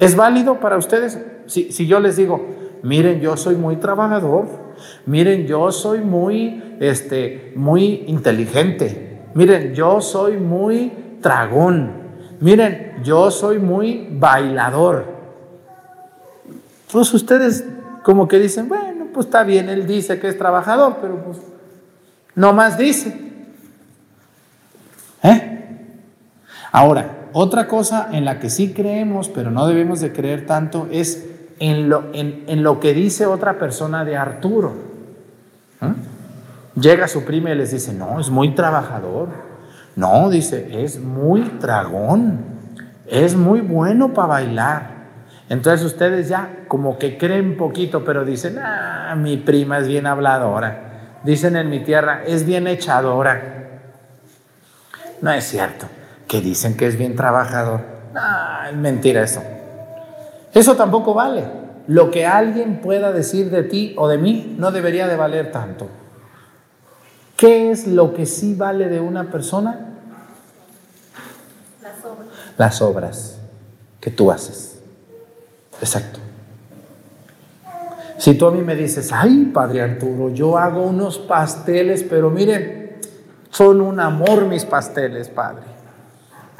¿Es 0.00 0.16
válido 0.16 0.60
para 0.60 0.76
ustedes? 0.76 1.18
Si, 1.46 1.72
si 1.72 1.86
yo 1.86 2.00
les 2.00 2.16
digo, 2.16 2.46
miren, 2.82 3.20
yo 3.20 3.36
soy 3.36 3.56
muy 3.56 3.76
trabajador, 3.76 4.68
Miren, 5.06 5.46
yo 5.46 5.72
soy 5.72 6.00
muy, 6.00 6.76
este, 6.80 7.52
muy 7.56 8.04
inteligente. 8.06 9.20
Miren, 9.34 9.74
yo 9.74 10.00
soy 10.00 10.36
muy 10.36 10.92
tragón. 11.20 11.92
Miren, 12.40 12.94
yo 13.02 13.30
soy 13.30 13.58
muy 13.58 14.08
bailador. 14.10 15.17
Pues 16.92 17.12
ustedes 17.12 17.64
como 18.02 18.28
que 18.28 18.38
dicen, 18.38 18.68
bueno, 18.68 19.06
pues 19.12 19.26
está 19.26 19.44
bien, 19.44 19.68
él 19.68 19.86
dice 19.86 20.18
que 20.18 20.28
es 20.28 20.38
trabajador, 20.38 20.98
pero 21.00 21.22
pues 21.22 21.38
no 22.34 22.52
más 22.52 22.78
dice. 22.78 23.20
¿Eh? 25.22 25.58
Ahora, 26.72 27.28
otra 27.32 27.66
cosa 27.66 28.08
en 28.12 28.24
la 28.24 28.38
que 28.38 28.50
sí 28.50 28.72
creemos, 28.72 29.28
pero 29.28 29.50
no 29.50 29.66
debemos 29.66 30.00
de 30.00 30.12
creer 30.12 30.46
tanto, 30.46 30.88
es 30.90 31.26
en 31.58 31.88
lo, 31.88 32.04
en, 32.12 32.62
lo 32.62 32.80
que 32.80 32.94
dice 32.94 33.26
otra 33.26 33.58
persona 33.58 34.04
de 34.04 34.16
Arturo. 34.16 34.72
¿Ah? 35.80 35.94
Llega 36.80 37.08
su 37.08 37.24
prima 37.24 37.50
y 37.50 37.56
les 37.56 37.72
dice, 37.72 37.92
no, 37.92 38.20
es 38.20 38.30
muy 38.30 38.54
trabajador. 38.54 39.28
No, 39.96 40.30
dice, 40.30 40.84
es 40.84 41.00
muy 41.00 41.42
dragón. 41.60 42.38
Es 43.06 43.34
muy 43.34 43.60
bueno 43.60 44.14
para 44.14 44.28
bailar. 44.28 44.97
Entonces 45.48 45.86
ustedes 45.86 46.28
ya 46.28 46.64
como 46.68 46.98
que 46.98 47.16
creen 47.16 47.56
poquito, 47.56 48.04
pero 48.04 48.24
dicen, 48.24 48.58
ah, 48.58 49.14
mi 49.16 49.38
prima 49.38 49.78
es 49.78 49.88
bien 49.88 50.06
habladora. 50.06 51.18
Dicen 51.24 51.56
en 51.56 51.70
mi 51.70 51.80
tierra, 51.80 52.22
es 52.26 52.44
bien 52.44 52.66
echadora. 52.66 53.80
No 55.22 55.32
es 55.32 55.44
cierto. 55.44 55.86
Que 56.26 56.40
dicen 56.40 56.76
que 56.76 56.86
es 56.86 56.96
bien 56.98 57.16
trabajador. 57.16 57.80
Ah, 58.14 58.66
es 58.70 58.76
mentira 58.76 59.22
eso. 59.22 59.42
Eso 60.52 60.76
tampoco 60.76 61.14
vale. 61.14 61.44
Lo 61.86 62.10
que 62.10 62.26
alguien 62.26 62.80
pueda 62.82 63.12
decir 63.12 63.50
de 63.50 63.62
ti 63.62 63.94
o 63.96 64.08
de 64.08 64.18
mí 64.18 64.54
no 64.58 64.70
debería 64.70 65.08
de 65.08 65.16
valer 65.16 65.50
tanto. 65.50 65.88
¿Qué 67.36 67.70
es 67.70 67.86
lo 67.86 68.12
que 68.12 68.26
sí 68.26 68.54
vale 68.54 68.88
de 68.88 69.00
una 69.00 69.30
persona? 69.30 69.94
Las 71.82 72.04
obras. 72.04 72.28
Las 72.58 72.82
obras 72.82 73.38
que 74.00 74.10
tú 74.10 74.30
haces. 74.30 74.67
Exacto. 75.80 76.20
Si 78.18 78.34
tú 78.34 78.46
a 78.46 78.50
mí 78.50 78.62
me 78.62 78.74
dices, 78.74 79.12
ay, 79.12 79.50
Padre 79.54 79.80
Arturo, 79.80 80.30
yo 80.30 80.58
hago 80.58 80.82
unos 80.82 81.18
pasteles, 81.18 82.02
pero 82.02 82.30
miren, 82.30 82.98
son 83.50 83.80
un 83.80 84.00
amor 84.00 84.46
mis 84.46 84.64
pasteles, 84.64 85.28
Padre. 85.28 85.62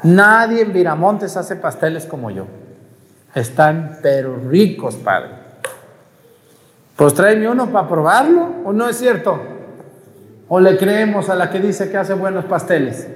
Nadie 0.03 0.61
en 0.61 0.71
Viramontes 0.71 1.35
hace 1.35 1.57
pasteles 1.57 2.05
como 2.05 2.31
yo. 2.31 2.45
Están 3.35 3.99
pero 4.01 4.37
ricos, 4.37 4.95
Padre. 4.95 5.31
Pues 6.95 7.13
tráeme 7.13 7.49
uno 7.49 7.69
para 7.69 7.87
probarlo, 7.87 8.49
¿o 8.63 8.71
no 8.71 8.87
es 8.87 8.97
cierto? 8.97 9.39
¿O 10.47 10.59
le 10.61 10.77
creemos 10.77 11.29
a 11.29 11.35
la 11.35 11.49
que 11.49 11.59
dice 11.59 11.91
que 11.91 11.97
hace 11.97 12.13
buenos 12.13 12.45
pasteles? 12.45 13.07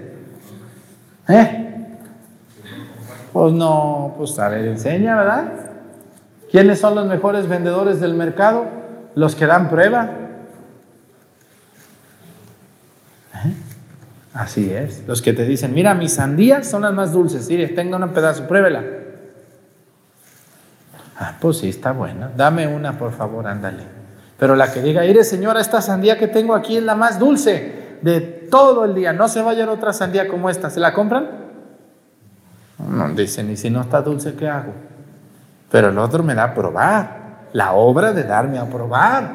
¿Eh? 1.30 1.88
Pues 3.32 3.54
no, 3.54 4.14
pues 4.18 4.38
a 4.38 4.50
ver, 4.50 4.68
enseña, 4.68 5.16
¿verdad? 5.16 5.73
¿Quiénes 6.54 6.80
son 6.80 6.94
los 6.94 7.08
mejores 7.08 7.50
vendedores 7.50 8.00
del 8.00 8.14
mercado? 8.14 8.68
Los 9.16 9.36
que 9.36 9.48
dan 9.48 9.72
prueba. 9.72 10.12
¿Eh? 13.44 13.54
Así 14.36 14.72
es. 14.72 15.02
Los 15.08 15.24
que 15.24 15.34
te 15.34 15.46
dicen, 15.46 15.74
mira, 15.74 15.96
mis 15.96 16.14
sandías 16.14 16.70
son 16.70 16.84
las 16.84 16.94
más 16.94 17.12
dulces. 17.12 17.50
Mire, 17.50 17.70
tenga 17.70 17.98
un 17.98 18.08
pedazo, 18.10 18.48
pruébela. 18.48 18.84
Ah, 21.18 21.38
pues 21.42 21.58
sí, 21.58 21.70
está 21.70 21.92
buena. 21.92 22.30
Dame 22.38 22.68
una, 22.68 23.00
por 23.00 23.14
favor, 23.14 23.48
ándale. 23.48 23.86
Pero 24.38 24.56
la 24.56 24.72
que 24.72 24.84
diga, 24.84 25.02
mire 25.02 25.24
señora, 25.24 25.60
esta 25.60 25.82
sandía 25.82 26.20
que 26.20 26.28
tengo 26.28 26.54
aquí 26.54 26.78
es 26.78 26.84
la 26.84 26.94
más 26.94 27.18
dulce 27.18 27.98
de 28.04 28.22
todo 28.22 28.86
el 28.86 28.94
día. 28.94 29.12
No 29.12 29.28
se 29.28 29.42
vaya 29.42 29.66
a 29.66 29.72
otra 29.72 29.92
sandía 29.92 30.28
como 30.28 30.52
esta. 30.52 30.70
¿Se 30.70 30.80
la 30.80 30.94
compran? 30.94 31.32
No, 32.78 33.10
dicen, 33.10 33.50
y 33.50 33.58
si 33.58 33.72
no 33.72 33.82
está 33.82 34.04
dulce, 34.04 34.36
¿qué 34.36 34.48
hago? 34.48 34.93
Pero 35.74 35.90
el 35.90 35.98
otro 35.98 36.22
me 36.22 36.36
da 36.36 36.44
a 36.44 36.54
probar. 36.54 37.48
La 37.52 37.74
obra 37.74 38.14
de 38.14 38.26
darme 38.26 38.60
a 38.60 38.70
probar. 38.70 39.32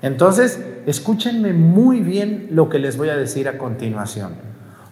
Entonces, 0.00 0.58
escúchenme 0.86 1.52
muy 1.52 2.00
bien 2.00 2.48
lo 2.52 2.70
que 2.70 2.78
les 2.78 2.96
voy 2.96 3.10
a 3.10 3.16
decir 3.18 3.50
a 3.50 3.58
continuación. 3.58 4.32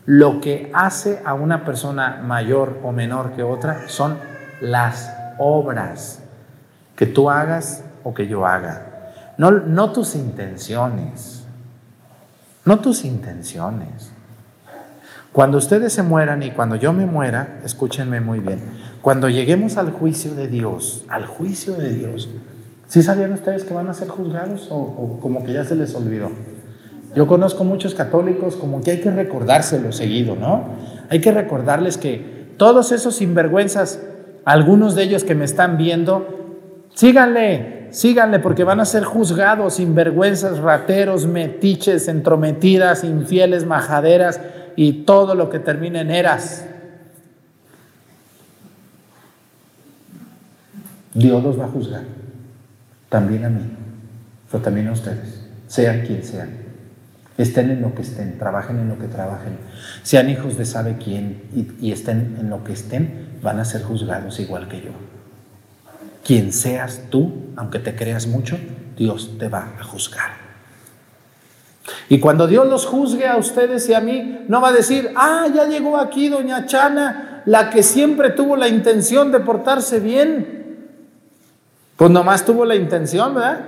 Lo 0.05 0.43
que 0.43 0.71
hace 0.75 1.23
a 1.25 1.33
una 1.33 1.65
persona 1.65 2.21
mayor 2.23 2.79
o 2.83 2.93
menor 2.93 3.33
que 3.33 3.43
otra 3.43 3.89
son 3.89 4.19
las 4.61 5.11
obras 5.39 6.23
que 6.95 7.07
tú 7.07 7.31
hagas 7.31 7.83
o 8.05 8.13
que 8.13 8.27
yo 8.27 8.47
haga. 8.47 9.15
No, 9.39 9.51
no 9.51 9.93
tus 9.93 10.15
intenciones. 10.15 11.47
No 12.67 12.81
tus 12.81 13.07
intenciones. 13.07 14.13
Cuando 15.33 15.57
ustedes 15.57 15.95
se 15.95 16.03
mueran 16.03 16.43
y 16.43 16.51
cuando 16.51 16.77
yo 16.77 16.93
me 16.93 17.07
muera, 17.07 17.61
escúchenme 17.65 18.21
muy 18.21 18.41
bien, 18.41 18.61
cuando 19.03 19.29
lleguemos 19.29 19.77
al 19.77 19.91
juicio 19.91 20.35
de 20.35 20.49
Dios, 20.49 21.05
al 21.09 21.27
juicio 21.27 21.75
de 21.75 21.93
Dios, 21.93 22.31
¿sí 22.87 23.03
sabían 23.03 23.33
ustedes 23.33 23.65
que 23.65 23.75
van 23.75 23.89
a 23.89 23.95
ser 23.95 24.09
juzgados 24.09 24.69
o, 24.71 25.19
como 25.21 25.45
que 25.45 25.53
ya 25.53 25.65
se 25.65 25.75
les 25.75 25.95
olvidó? 25.95 26.31
Yo 27.15 27.27
conozco 27.27 27.65
muchos 27.65 27.95
católicos 27.95 28.57
como 28.57 28.81
que 28.81 28.93
hay 28.93 29.01
que 29.01 29.11
recordárselo 29.11 29.93
seguido, 29.93 30.35
¿no? 30.35 30.65
Hay 31.11 31.21
que 31.21 31.31
recordarles 31.31 31.99
que 31.99 32.55
todos 32.57 32.91
esos 32.93 33.17
sinvergüenzas, 33.17 34.01
algunos 34.47 34.95
de 34.95 35.03
ellos 35.03 35.25
que 35.25 35.35
me 35.35 35.45
están 35.45 35.77
viendo, 35.77 36.43
Síganle, 36.95 37.89
síganle, 37.91 38.39
porque 38.39 38.65
van 38.65 38.81
a 38.81 38.85
ser 38.85 39.05
juzgados, 39.05 39.75
sinvergüenzas, 39.75 40.59
rateros, 40.59 41.27
metiches, 41.27 42.07
entrometidas, 42.09 43.03
infieles, 43.03 43.65
majaderas 43.65 44.41
y 44.77 45.05
todo 45.05 45.35
lo 45.35 45.49
que 45.49 45.59
termine 45.59 46.01
en 46.01 46.11
eras. 46.11 46.67
Dios 51.15 51.43
los 51.43 51.59
va 51.59 51.65
a 51.65 51.69
juzgar, 51.69 52.05
también 53.09 53.45
a 53.45 53.49
mí, 53.49 53.63
pero 54.51 54.63
también 54.63 54.89
a 54.89 54.93
ustedes, 54.93 55.47
sean 55.67 56.07
quien 56.07 56.25
sean. 56.25 56.63
Estén 57.39 57.71
en 57.71 57.81
lo 57.81 57.95
que 57.95 58.03
estén, 58.03 58.39
trabajen 58.39 58.79
en 58.79 58.89
lo 58.89 58.99
que 58.99 59.09
trabajen, 59.09 59.57
sean 60.03 60.29
hijos 60.29 60.59
de 60.59 60.65
sabe 60.67 60.99
quién 61.03 61.43
y, 61.55 61.87
y 61.89 61.93
estén 61.93 62.37
en 62.39 62.51
lo 62.51 62.63
que 62.63 62.73
estén, 62.73 63.39
van 63.43 63.59
a 63.59 63.65
ser 63.65 63.83
juzgados 63.83 64.39
igual 64.39 64.69
que 64.69 64.81
yo 64.83 64.93
quien 66.25 66.53
seas 66.53 67.03
tú, 67.11 67.33
aunque 67.57 67.79
te 67.79 67.95
creas 67.95 68.27
mucho, 68.27 68.59
Dios 68.97 69.39
te 69.39 69.49
va 69.49 69.73
a 69.79 69.85
juzgar. 69.85 70.43
Y 72.09 72.21
cuando 72.21 72.47
Dios 72.47 72.67
los 72.69 72.87
juzgue 72.87 73.27
a 73.27 73.37
ustedes 73.37 73.89
y 73.89 73.95
a 73.95 74.01
mí, 74.01 74.45
no 74.49 74.61
va 74.61 74.69
a 74.69 74.73
decir, 74.73 75.11
ah, 75.17 75.47
ya 75.53 75.67
llegó 75.67 75.99
aquí 75.99 76.29
doña 76.29 76.67
Chana, 76.67 77.43
la 77.45 77.71
que 77.71 77.83
siempre 77.83 78.31
tuvo 78.31 78.57
la 78.57 78.69
intención 78.69 79.33
de 79.33 79.41
portarse 79.41 79.99
bien. 79.99 80.62
Pues 82.03 82.11
nomás 82.11 82.45
tuvo 82.45 82.65
la 82.65 82.75
intención, 82.75 83.33
¿verdad? 83.33 83.61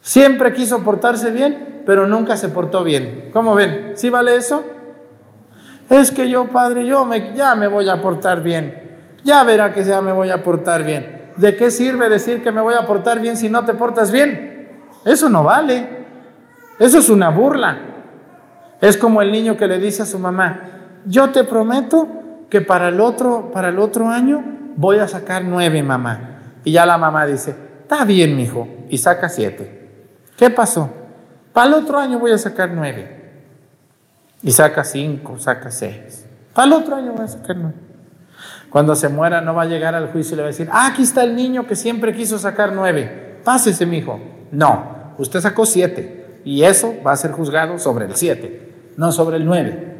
Siempre 0.00 0.52
quiso 0.52 0.84
portarse 0.84 1.32
bien, 1.32 1.82
pero 1.84 2.06
nunca 2.06 2.36
se 2.36 2.48
portó 2.48 2.84
bien. 2.84 3.30
¿Cómo 3.32 3.56
ven? 3.56 3.94
¿Sí 3.96 4.08
vale 4.08 4.36
eso? 4.36 4.62
Es 5.90 6.12
que 6.12 6.30
yo, 6.30 6.44
padre, 6.44 6.86
yo 6.86 7.04
me, 7.04 7.34
ya 7.34 7.56
me 7.56 7.66
voy 7.66 7.88
a 7.88 8.00
portar 8.00 8.40
bien. 8.40 9.00
Ya 9.24 9.42
verá 9.42 9.74
que 9.74 9.82
ya 9.82 10.00
me 10.00 10.12
voy 10.12 10.30
a 10.30 10.44
portar 10.44 10.84
bien. 10.84 11.32
¿de 11.36 11.56
qué 11.56 11.72
sirve 11.72 12.08
decir 12.08 12.40
que 12.40 12.52
me 12.52 12.60
voy 12.60 12.74
a 12.74 12.86
portar 12.86 13.18
bien 13.18 13.36
si 13.36 13.48
no 13.48 13.64
te 13.64 13.74
portas 13.74 14.12
bien? 14.12 14.68
Eso 15.04 15.28
no 15.28 15.42
vale. 15.42 15.88
Eso 16.78 16.98
es 16.98 17.08
una 17.08 17.30
burla. 17.30 17.78
Es 18.80 18.96
como 18.96 19.22
el 19.22 19.32
niño 19.32 19.56
que 19.56 19.66
le 19.66 19.80
dice 19.80 20.04
a 20.04 20.06
su 20.06 20.20
mamá, 20.20 20.60
yo 21.04 21.30
te 21.30 21.42
prometo 21.42 22.06
que 22.48 22.60
para 22.60 22.90
el 22.90 23.00
otro, 23.00 23.50
para 23.52 23.70
el 23.70 23.80
otro 23.80 24.08
año 24.08 24.40
voy 24.76 24.98
a 24.98 25.08
sacar 25.08 25.42
nueve, 25.42 25.82
mamá. 25.82 26.37
Y 26.68 26.72
ya 26.72 26.84
la 26.84 26.98
mamá 26.98 27.24
dice, 27.24 27.54
está 27.80 28.04
bien, 28.04 28.36
mijo, 28.36 28.68
y 28.90 28.98
saca 28.98 29.30
siete. 29.30 29.88
¿Qué 30.36 30.50
pasó? 30.50 30.90
Para 31.50 31.68
el 31.68 31.72
otro 31.72 31.98
año 31.98 32.18
voy 32.18 32.30
a 32.30 32.36
sacar 32.36 32.72
nueve. 32.74 33.30
Y 34.42 34.50
saca 34.50 34.84
cinco, 34.84 35.38
saca 35.38 35.70
seis. 35.70 36.26
Para 36.52 36.66
el 36.66 36.72
otro 36.74 36.96
año 36.96 37.14
voy 37.14 37.24
a 37.24 37.28
sacar 37.28 37.56
nueve. 37.56 37.78
Cuando 38.68 38.94
se 38.94 39.08
muera 39.08 39.40
no 39.40 39.54
va 39.54 39.62
a 39.62 39.64
llegar 39.64 39.94
al 39.94 40.12
juicio 40.12 40.34
y 40.34 40.36
le 40.36 40.42
va 40.42 40.48
a 40.48 40.50
decir, 40.50 40.68
ah, 40.70 40.88
aquí 40.88 41.04
está 41.04 41.24
el 41.24 41.34
niño 41.34 41.66
que 41.66 41.74
siempre 41.74 42.14
quiso 42.14 42.38
sacar 42.38 42.74
nueve. 42.74 43.40
Pásese, 43.44 43.86
mi 43.86 43.96
hijo. 43.96 44.20
No, 44.52 45.14
usted 45.16 45.40
sacó 45.40 45.64
siete. 45.64 46.42
Y 46.44 46.64
eso 46.64 46.96
va 47.02 47.12
a 47.12 47.16
ser 47.16 47.30
juzgado 47.30 47.78
sobre 47.78 48.04
el 48.04 48.14
siete, 48.14 48.90
no 48.98 49.10
sobre 49.10 49.38
el 49.38 49.46
nueve. 49.46 49.96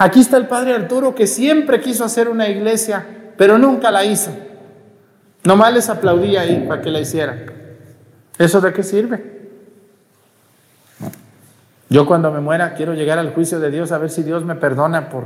Aquí 0.00 0.18
está 0.18 0.38
el 0.38 0.48
padre 0.48 0.74
Arturo 0.74 1.14
que 1.14 1.28
siempre 1.28 1.80
quiso 1.80 2.04
hacer 2.04 2.28
una 2.28 2.48
iglesia, 2.48 3.20
pero 3.36 3.58
nunca 3.58 3.90
la 3.90 4.04
hizo. 4.04 4.30
Nomás 5.44 5.74
les 5.74 5.88
aplaudía 5.88 6.42
ahí 6.42 6.64
para 6.66 6.80
que 6.80 6.90
la 6.90 7.00
hiciera. 7.00 7.36
¿Eso 8.38 8.60
de 8.60 8.72
qué 8.72 8.82
sirve? 8.82 9.34
Yo 11.90 12.06
cuando 12.06 12.32
me 12.32 12.40
muera 12.40 12.74
quiero 12.74 12.94
llegar 12.94 13.18
al 13.18 13.32
juicio 13.32 13.60
de 13.60 13.70
Dios 13.70 13.92
a 13.92 13.98
ver 13.98 14.10
si 14.10 14.22
Dios 14.22 14.44
me 14.44 14.54
perdona 14.54 15.10
por 15.10 15.24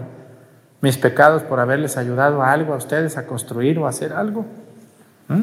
mis 0.80 0.98
pecados, 0.98 1.42
por 1.42 1.60
haberles 1.60 1.96
ayudado 1.96 2.42
a 2.42 2.52
algo 2.52 2.74
a 2.74 2.76
ustedes, 2.76 3.16
a 3.16 3.26
construir 3.26 3.78
o 3.78 3.86
a 3.86 3.90
hacer 3.90 4.12
algo. 4.12 4.44
¿Mm? 5.28 5.42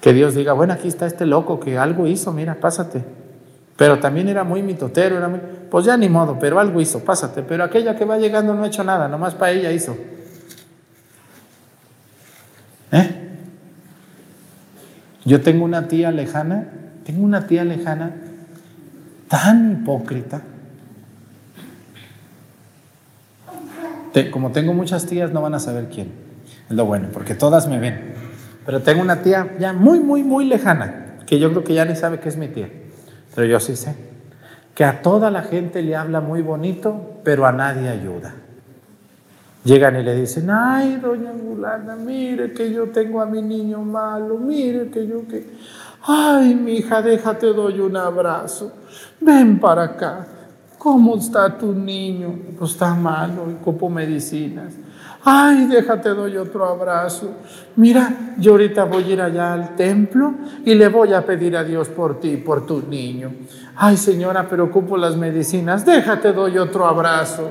Que 0.00 0.12
Dios 0.12 0.34
diga, 0.34 0.52
bueno, 0.52 0.72
aquí 0.72 0.88
está 0.88 1.06
este 1.06 1.26
loco 1.26 1.60
que 1.60 1.78
algo 1.78 2.06
hizo, 2.06 2.32
mira, 2.32 2.56
pásate. 2.56 3.04
Pero 3.76 3.98
también 3.98 4.28
era 4.28 4.42
muy 4.42 4.62
mitotero, 4.62 5.16
era 5.16 5.28
muy... 5.28 5.40
Pues 5.70 5.84
ya 5.84 5.96
ni 5.96 6.08
modo, 6.08 6.38
pero 6.38 6.58
algo 6.58 6.80
hizo, 6.80 7.04
pásate. 7.04 7.42
Pero 7.42 7.64
aquella 7.64 7.96
que 7.96 8.04
va 8.04 8.18
llegando 8.18 8.52
no 8.52 8.64
ha 8.64 8.66
hecho 8.66 8.84
nada, 8.84 9.08
nomás 9.08 9.34
para 9.34 9.52
ella 9.52 9.70
hizo. 9.70 9.96
¿Eh? 12.92 13.18
Yo 15.24 15.40
tengo 15.40 15.64
una 15.64 15.88
tía 15.88 16.10
lejana, 16.10 16.68
tengo 17.04 17.24
una 17.24 17.46
tía 17.46 17.64
lejana 17.64 18.12
tan 19.28 19.72
hipócrita. 19.72 20.42
como 24.30 24.52
tengo 24.52 24.74
muchas 24.74 25.06
tías, 25.06 25.32
no 25.32 25.40
van 25.40 25.54
a 25.54 25.58
saber 25.58 25.88
quién. 25.88 26.12
Es 26.68 26.76
lo 26.76 26.84
bueno, 26.84 27.08
porque 27.12 27.34
todas 27.34 27.66
me 27.66 27.78
ven. 27.78 28.12
Pero 28.66 28.82
tengo 28.82 29.00
una 29.00 29.22
tía 29.22 29.56
ya 29.58 29.72
muy, 29.72 30.00
muy, 30.00 30.22
muy 30.22 30.44
lejana, 30.44 31.16
que 31.26 31.38
yo 31.38 31.50
creo 31.50 31.64
que 31.64 31.72
ya 31.72 31.86
ni 31.86 31.96
sabe 31.96 32.20
que 32.20 32.28
es 32.28 32.36
mi 32.36 32.48
tía. 32.48 32.68
Pero 33.34 33.46
yo 33.46 33.58
sí 33.58 33.74
sé. 33.74 33.94
Que 34.74 34.84
a 34.84 35.00
toda 35.00 35.30
la 35.30 35.42
gente 35.42 35.80
le 35.80 35.96
habla 35.96 36.20
muy 36.20 36.42
bonito, 36.42 37.20
pero 37.24 37.46
a 37.46 37.52
nadie 37.52 37.88
ayuda. 37.88 38.34
Llegan 39.64 39.96
y 39.96 40.02
le 40.02 40.16
dicen, 40.16 40.50
ay, 40.50 40.96
doña 40.96 41.30
Angulana, 41.30 41.94
mire 41.94 42.52
que 42.52 42.72
yo 42.72 42.88
tengo 42.88 43.20
a 43.20 43.26
mi 43.26 43.42
niño 43.42 43.82
malo, 43.82 44.36
mire 44.38 44.88
que 44.88 45.06
yo 45.06 45.26
que... 45.28 45.46
Ay, 46.04 46.56
mi 46.56 46.78
hija, 46.78 47.00
déjate, 47.00 47.52
doy 47.52 47.78
un 47.78 47.96
abrazo. 47.96 48.72
Ven 49.20 49.60
para 49.60 49.84
acá. 49.84 50.26
¿Cómo 50.78 51.16
está 51.16 51.56
tu 51.56 51.72
niño? 51.72 52.34
Pues 52.58 52.72
está 52.72 52.92
malo, 52.92 53.44
ocupo 53.60 53.88
medicinas. 53.88 54.72
Ay, 55.24 55.66
déjate, 55.66 56.08
doy 56.08 56.36
otro 56.36 56.64
abrazo. 56.64 57.30
Mira, 57.76 58.34
yo 58.38 58.52
ahorita 58.52 58.82
voy 58.84 59.04
a 59.04 59.08
ir 59.12 59.20
allá 59.20 59.52
al 59.52 59.76
templo 59.76 60.34
y 60.64 60.74
le 60.74 60.88
voy 60.88 61.12
a 61.12 61.24
pedir 61.24 61.56
a 61.56 61.62
Dios 61.62 61.88
por 61.88 62.18
ti, 62.18 62.36
por 62.36 62.66
tu 62.66 62.82
niño. 62.82 63.30
Ay, 63.76 63.96
señora, 63.96 64.48
pero 64.50 64.64
ocupo 64.64 64.96
las 64.96 65.16
medicinas. 65.16 65.86
Déjate, 65.86 66.32
doy 66.32 66.58
otro 66.58 66.84
abrazo. 66.84 67.48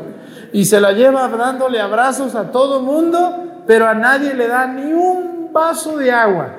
Y 0.53 0.65
se 0.65 0.79
la 0.79 0.91
lleva 0.91 1.27
dándole 1.29 1.79
abrazos 1.79 2.35
a 2.35 2.51
todo 2.51 2.81
mundo, 2.81 3.63
pero 3.67 3.87
a 3.87 3.93
nadie 3.93 4.33
le 4.33 4.47
da 4.47 4.67
ni 4.67 4.91
un 4.91 5.49
vaso 5.53 5.97
de 5.97 6.11
agua. 6.11 6.49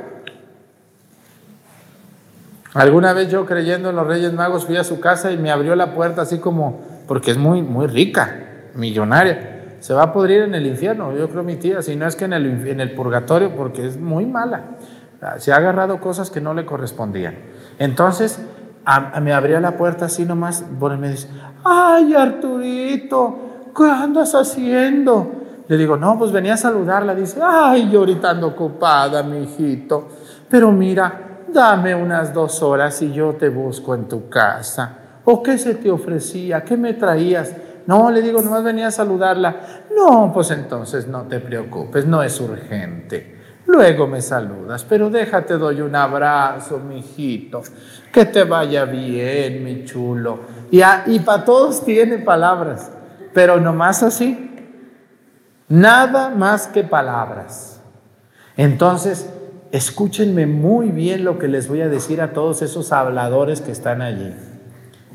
Alguna 2.75 3.13
vez 3.13 3.31
yo 3.31 3.45
creyendo 3.45 3.91
en 3.91 3.97
los 3.97 4.07
Reyes 4.07 4.33
Magos 4.33 4.65
fui 4.65 4.77
a 4.77 4.85
su 4.85 4.99
casa 4.99 5.31
y 5.31 5.37
me 5.37 5.51
abrió 5.51 5.77
la 5.77 5.93
puerta 5.95 6.23
así 6.23 6.39
como, 6.39 6.81
porque 7.07 7.31
es 7.31 7.37
muy, 7.37 7.61
muy 7.61 7.87
rica, 7.87 8.35
millonaria. 8.75 9.77
Se 9.81 9.93
va 9.93 10.05
a 10.05 10.13
podrir 10.13 10.43
en 10.43 10.55
el 10.55 10.67
infierno, 10.67 11.15
yo 11.15 11.29
creo 11.29 11.43
mi 11.43 11.57
tía, 11.57 11.83
si 11.83 11.97
no 11.97 12.07
es 12.07 12.17
que 12.17 12.25
en 12.25 12.33
el, 12.33 12.67
en 12.67 12.81
el 12.81 12.95
purgatorio, 12.95 13.55
porque 13.55 13.87
es 13.87 13.99
muy 13.99 14.25
mala. 14.25 14.77
Se 15.39 15.53
ha 15.53 15.57
agarrado 15.57 16.01
cosas 16.01 16.31
que 16.31 16.41
no 16.41 16.55
le 16.55 16.65
correspondían. 16.65 17.37
Entonces, 17.79 18.41
me 19.21 19.33
abría 19.33 19.61
la 19.61 19.77
puerta 19.77 20.07
así 20.07 20.25
nomás, 20.25 20.65
y 20.65 20.97
me 20.97 21.11
dice, 21.11 21.29
ay 21.65 22.15
Arturito, 22.15 23.39
¿qué 23.77 23.85
andas 23.85 24.35
haciendo? 24.35 25.43
Le 25.69 25.77
digo, 25.77 25.97
no, 25.97 26.19
pues 26.19 26.33
venía 26.33 26.55
a 26.55 26.57
saludarla. 26.57 27.15
Dice, 27.15 27.41
ay, 27.43 27.89
yo 27.91 28.01
ahorita 28.01 28.33
ocupada, 28.45 29.23
mi 29.23 29.45
hijito. 29.45 30.09
Pero 30.49 30.71
mira, 30.73 31.45
dame 31.53 31.95
unas 31.95 32.35
dos 32.35 32.63
horas 32.63 33.01
y 33.03 33.13
yo 33.13 33.35
te 33.35 33.49
busco 33.49 33.95
en 33.95 34.09
tu 34.09 34.29
casa. 34.29 34.99
¿O 35.25 35.43
qué 35.43 35.57
se 35.57 35.77
te 35.77 35.91
ofrecía? 35.91 36.63
¿Qué 36.63 36.77
me 36.77 36.95
traías? 36.95 37.55
No, 37.87 38.11
le 38.11 38.23
digo, 38.23 38.43
nomás 38.43 38.65
venía 38.65 38.89
a 38.89 38.91
saludarla. 38.91 39.57
No, 39.97 40.31
pues 40.33 40.51
entonces 40.51 41.07
no 41.07 41.23
te 41.23 41.41
preocupes, 41.41 42.07
no 42.07 42.23
es 42.23 42.41
urgente. 42.41 43.41
Luego 43.67 44.07
me 44.07 44.21
saludas, 44.21 44.85
pero 44.89 45.09
déjate, 45.09 45.55
doy 45.55 45.81
un 45.81 45.95
abrazo, 45.95 46.79
mi 46.79 46.99
hijito. 46.99 47.63
Que 48.13 48.27
te 48.27 48.45
vaya 48.45 48.85
bien, 48.85 49.65
mi 49.65 49.85
chulo. 49.85 50.41
Y, 50.71 50.81
y 51.07 51.21
para 51.21 51.45
todos 51.45 51.85
tiene 51.85 52.19
palabras, 52.19 52.91
pero 53.33 53.61
nomás 53.61 54.03
así. 54.03 54.51
Nada 55.69 56.31
más 56.31 56.67
que 56.67 56.85
palabras. 56.85 57.81
Entonces, 58.57 59.31
escúchenme 59.71 60.47
muy 60.47 60.91
bien 60.91 61.25
lo 61.25 61.39
que 61.39 61.49
les 61.49 61.69
voy 61.69 61.81
a 61.81 61.89
decir 61.89 62.21
a 62.21 62.33
todos 62.33 62.61
esos 62.61 62.93
habladores 62.93 63.63
que 63.63 63.73
están 63.73 64.03
allí. 64.03 64.35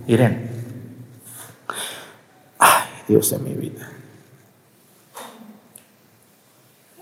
Miren, 0.08 0.50
ay, 2.58 2.84
Dios 3.08 3.30
de 3.30 3.38
mi 3.38 3.54
vida. 3.54 3.88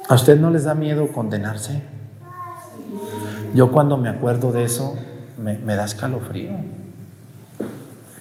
¿A 0.09 0.15
usted 0.15 0.37
no 0.37 0.51
les 0.51 0.65
da 0.65 0.75
miedo 0.75 1.07
condenarse? 1.11 1.81
Yo 3.53 3.71
cuando 3.71 3.95
me 3.95 4.09
acuerdo 4.09 4.51
de 4.51 4.65
eso, 4.65 4.97
me, 5.41 5.75
da 5.75 5.85
escalofrío. 5.85 6.51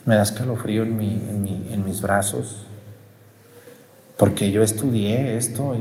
Me 0.06 0.14
da 0.14 0.22
escalofrío 0.22 0.84
en 0.84 1.82
mis 1.84 2.00
brazos. 2.00 2.66
Porque 4.16 4.50
yo 4.50 4.62
estudié 4.62 5.36
esto 5.36 5.76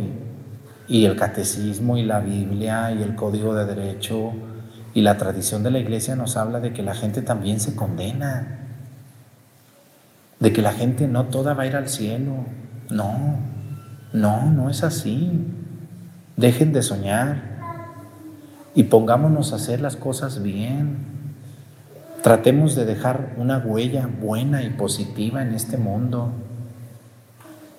y 0.87 1.05
el 1.05 1.15
catecismo 1.15 1.97
y 1.97 2.03
la 2.03 2.19
Biblia 2.19 2.91
y 2.91 3.01
el 3.03 3.15
código 3.15 3.53
de 3.53 3.65
derecho 3.65 4.33
y 4.93 5.01
la 5.01 5.17
tradición 5.17 5.63
de 5.63 5.71
la 5.71 5.79
iglesia 5.79 6.15
nos 6.15 6.37
habla 6.37 6.59
de 6.59 6.71
que 6.73 6.83
la 6.83 6.93
gente 6.93 7.21
también 7.21 7.59
se 7.59 7.75
condena, 7.75 8.59
de 10.39 10.53
que 10.53 10.61
la 10.61 10.71
gente 10.71 11.07
no 11.07 11.25
toda 11.25 11.53
va 11.53 11.63
a 11.63 11.67
ir 11.67 11.75
al 11.75 11.89
cielo. 11.89 12.45
No, 12.89 13.39
no, 14.11 14.51
no 14.51 14.69
es 14.69 14.83
así. 14.83 15.31
Dejen 16.37 16.73
de 16.73 16.83
soñar 16.83 17.53
y 18.75 18.83
pongámonos 18.83 19.51
a 19.51 19.55
hacer 19.55 19.81
las 19.81 19.95
cosas 19.95 20.43
bien. 20.43 20.97
Tratemos 22.21 22.75
de 22.75 22.85
dejar 22.85 23.33
una 23.37 23.57
huella 23.57 24.07
buena 24.07 24.63
y 24.63 24.69
positiva 24.69 25.41
en 25.41 25.53
este 25.53 25.77
mundo. 25.77 26.31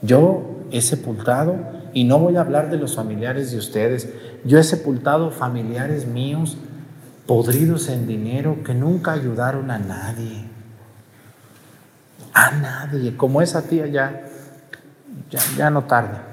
Yo 0.05 0.67
he 0.71 0.81
sepultado 0.81 1.57
y 1.95 2.05
no 2.05 2.19
voy 2.19 2.37
a 2.37 2.41
hablar 2.41 2.71
de 2.71 2.77
los 2.77 2.97
familiares 2.97 3.53
de 3.53 3.59
ustedes. 3.59 4.09
Yo 4.45 4.59
he 4.59 4.65
sepultado 4.65 5.31
familiares 5.31 6.07
míos 6.07 6.57
podridos 7.27 7.89
en 7.89 8.07
dinero 8.07 8.59
que 8.65 8.75
nunca 8.75 9.13
ayudaron 9.13 9.71
a 9.71 9.79
nadie. 9.79 10.45
A 12.35 12.51
nadie. 12.51 13.17
Como 13.17 13.41
esa 13.41 13.63
tía 13.63 13.87
ya, 13.87 14.27
ya, 15.57 15.71
no 15.71 15.85
tarda. 15.85 16.25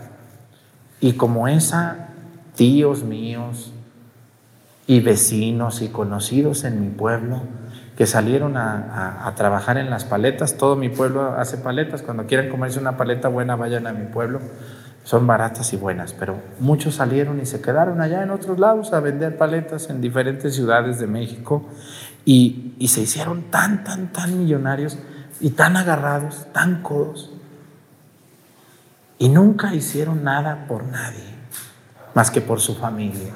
Y 1.00 1.14
como 1.14 1.48
esa, 1.48 2.10
tíos 2.56 3.04
míos 3.04 3.72
y 4.88 5.00
vecinos 5.00 5.82
y 5.82 5.88
conocidos 5.88 6.64
en 6.64 6.82
mi 6.82 6.90
pueblo 6.90 7.42
que 7.98 8.08
salieron 8.08 8.58
a, 8.58 9.28
a, 9.28 9.36
trabajar 9.36 9.78
en 9.78 9.90
las 9.90 10.06
paletas. 10.06 10.58
Todo 10.58 10.76
mi 10.76 10.90
pueblo 10.90 11.34
hace 11.38 11.58
paletas. 11.58 12.02
Cuando 12.02 12.26
quieran 12.26 12.50
comerse 12.50 12.80
una 12.80 12.98
paleta 12.98 13.28
buena, 13.28 13.56
vayan 13.56 13.88
a 13.88 13.94
mi 13.94 14.06
pueblo 14.06 14.40
son 15.04 15.26
baratas 15.26 15.74
y 15.74 15.78
buenas, 15.78 16.14
pero 16.14 16.40
muchos 16.60 16.96
salieron 16.96 17.40
y 17.42 17.46
se 17.46 17.62
quedaron 17.62 18.02
allá 18.02 18.22
en 18.24 18.30
otros 18.30 18.60
lados 18.60 18.94
a 18.94 19.00
vender 19.00 19.38
paletas 19.38 19.90
en 19.90 20.00
diferentes 20.00 20.56
ciudades 20.56 21.00
de 21.00 21.08
México 21.08 21.66
y, 22.24 22.76
y 22.78 22.90
se 22.90 23.02
hicieron 23.02 23.44
tan, 23.50 23.84
tan, 23.84 24.12
tan 24.14 24.38
millonarios 24.38 24.98
y 25.40 25.52
tan 25.52 25.76
agarrados, 25.76 26.48
tan 26.54 26.84
codos. 26.84 27.32
Y 29.18 29.30
nunca 29.30 29.74
hicieron 29.74 30.24
nada 30.24 30.66
por 30.68 30.86
nadie, 30.86 31.26
más 32.14 32.30
que 32.30 32.42
por 32.42 32.60
su 32.60 32.76
familia. 32.76 33.34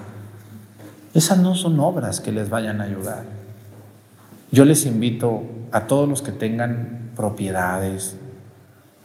Esas 1.13 1.39
no 1.39 1.55
son 1.55 1.79
obras 1.79 2.21
que 2.21 2.31
les 2.31 2.49
vayan 2.49 2.81
a 2.81 2.85
ayudar. 2.85 3.23
Yo 4.55 4.63
les 4.63 4.85
invito 4.85 5.43
a 5.73 5.81
todos 5.81 6.07
los 6.07 6.21
que 6.21 6.31
tengan 6.31 7.11
propiedades, 7.13 8.15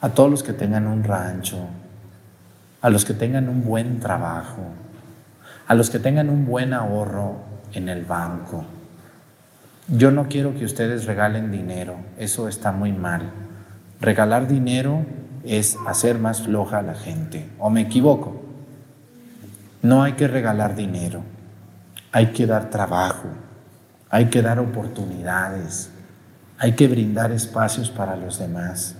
a 0.01 0.11
todos 0.11 0.31
los 0.31 0.45
que 0.45 0.53
tengan 0.53 0.87
un 0.87 1.03
rancho, 1.03 1.67
a 2.81 2.89
los 2.89 3.05
que 3.05 3.15
tengan 3.15 3.49
un 3.49 3.65
buen 3.65 3.99
trabajo, 3.99 4.63
a 5.67 5.75
los 5.75 5.91
que 5.91 5.99
tengan 5.99 6.31
un 6.31 6.47
buen 6.47 6.73
ahorro 6.73 7.35
en 7.73 7.89
el 7.89 8.05
banco. 8.05 8.65
Yo 9.89 10.13
no 10.13 10.29
quiero 10.29 10.55
que 10.55 10.65
ustedes 10.65 11.05
regalen 11.07 11.51
dinero, 11.51 11.97
eso 12.17 12.47
está 12.47 12.71
muy 12.71 12.93
mal. 12.93 13.23
Regalar 14.01 14.47
dinero 14.47 15.05
es 15.43 15.77
hacer 15.85 16.21
más 16.21 16.43
floja 16.43 16.79
a 16.79 16.83
la 16.83 16.95
gente. 16.95 17.51
¿O 17.59 17.71
me 17.71 17.81
equivoco? 17.81 18.41
No 19.83 20.05
hay 20.05 20.13
que 20.13 20.29
regalar 20.29 20.77
dinero, 20.77 21.25
hay 22.13 22.27
que 22.27 22.47
dar 22.47 22.71
trabajo, 22.71 23.27
hay 24.11 24.27
que 24.27 24.43
dar 24.43 24.59
oportunidades, 24.59 25.91
hay 26.59 26.73
que 26.73 26.89
brindar 26.89 27.31
espacios 27.31 27.91
para 27.91 28.17
los 28.17 28.39
demás. 28.39 28.97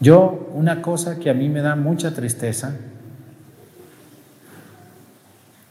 Yo, 0.00 0.50
una 0.54 0.80
cosa 0.80 1.18
que 1.18 1.28
a 1.28 1.34
mí 1.34 1.50
me 1.50 1.60
da 1.60 1.76
mucha 1.76 2.14
tristeza, 2.14 2.74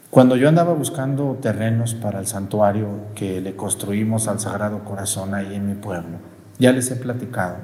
cuando 0.08 0.36
yo 0.36 0.48
andaba 0.48 0.72
buscando 0.72 1.38
terrenos 1.42 1.94
para 1.94 2.20
el 2.20 2.26
santuario 2.26 2.88
que 3.14 3.40
le 3.40 3.56
construimos 3.56 4.28
al 4.28 4.38
Sagrado 4.38 4.84
Corazón 4.84 5.34
ahí 5.34 5.54
en 5.54 5.66
mi 5.66 5.74
pueblo, 5.74 6.18
ya 6.58 6.72
les 6.72 6.90
he 6.92 6.96
platicado, 6.96 7.56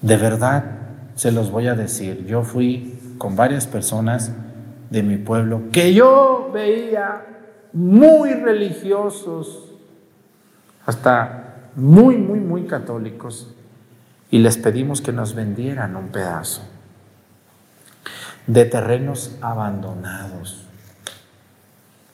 de 0.00 0.16
verdad 0.16 0.64
se 1.16 1.32
los 1.32 1.50
voy 1.50 1.66
a 1.66 1.74
decir, 1.74 2.24
yo 2.26 2.44
fui 2.44 3.00
con 3.18 3.34
varias 3.34 3.66
personas 3.66 4.30
de 4.90 5.02
mi 5.02 5.16
pueblo 5.16 5.62
que 5.72 5.92
yo 5.92 6.50
veía 6.54 7.24
muy 7.72 8.32
religiosos, 8.34 9.72
hasta 10.86 11.70
muy, 11.76 12.16
muy, 12.16 12.40
muy 12.40 12.66
católicos, 12.66 13.54
y 14.30 14.38
les 14.38 14.56
pedimos 14.56 15.00
que 15.00 15.12
nos 15.12 15.34
vendieran 15.34 15.96
un 15.96 16.08
pedazo 16.08 16.62
de 18.46 18.64
terrenos 18.64 19.36
abandonados. 19.40 20.64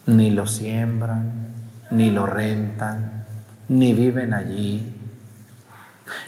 Ni 0.06 0.30
lo 0.30 0.46
siembran, 0.46 1.54
ni 1.90 2.10
lo 2.10 2.26
rentan, 2.26 3.24
ni 3.68 3.94
viven 3.94 4.34
allí, 4.34 4.94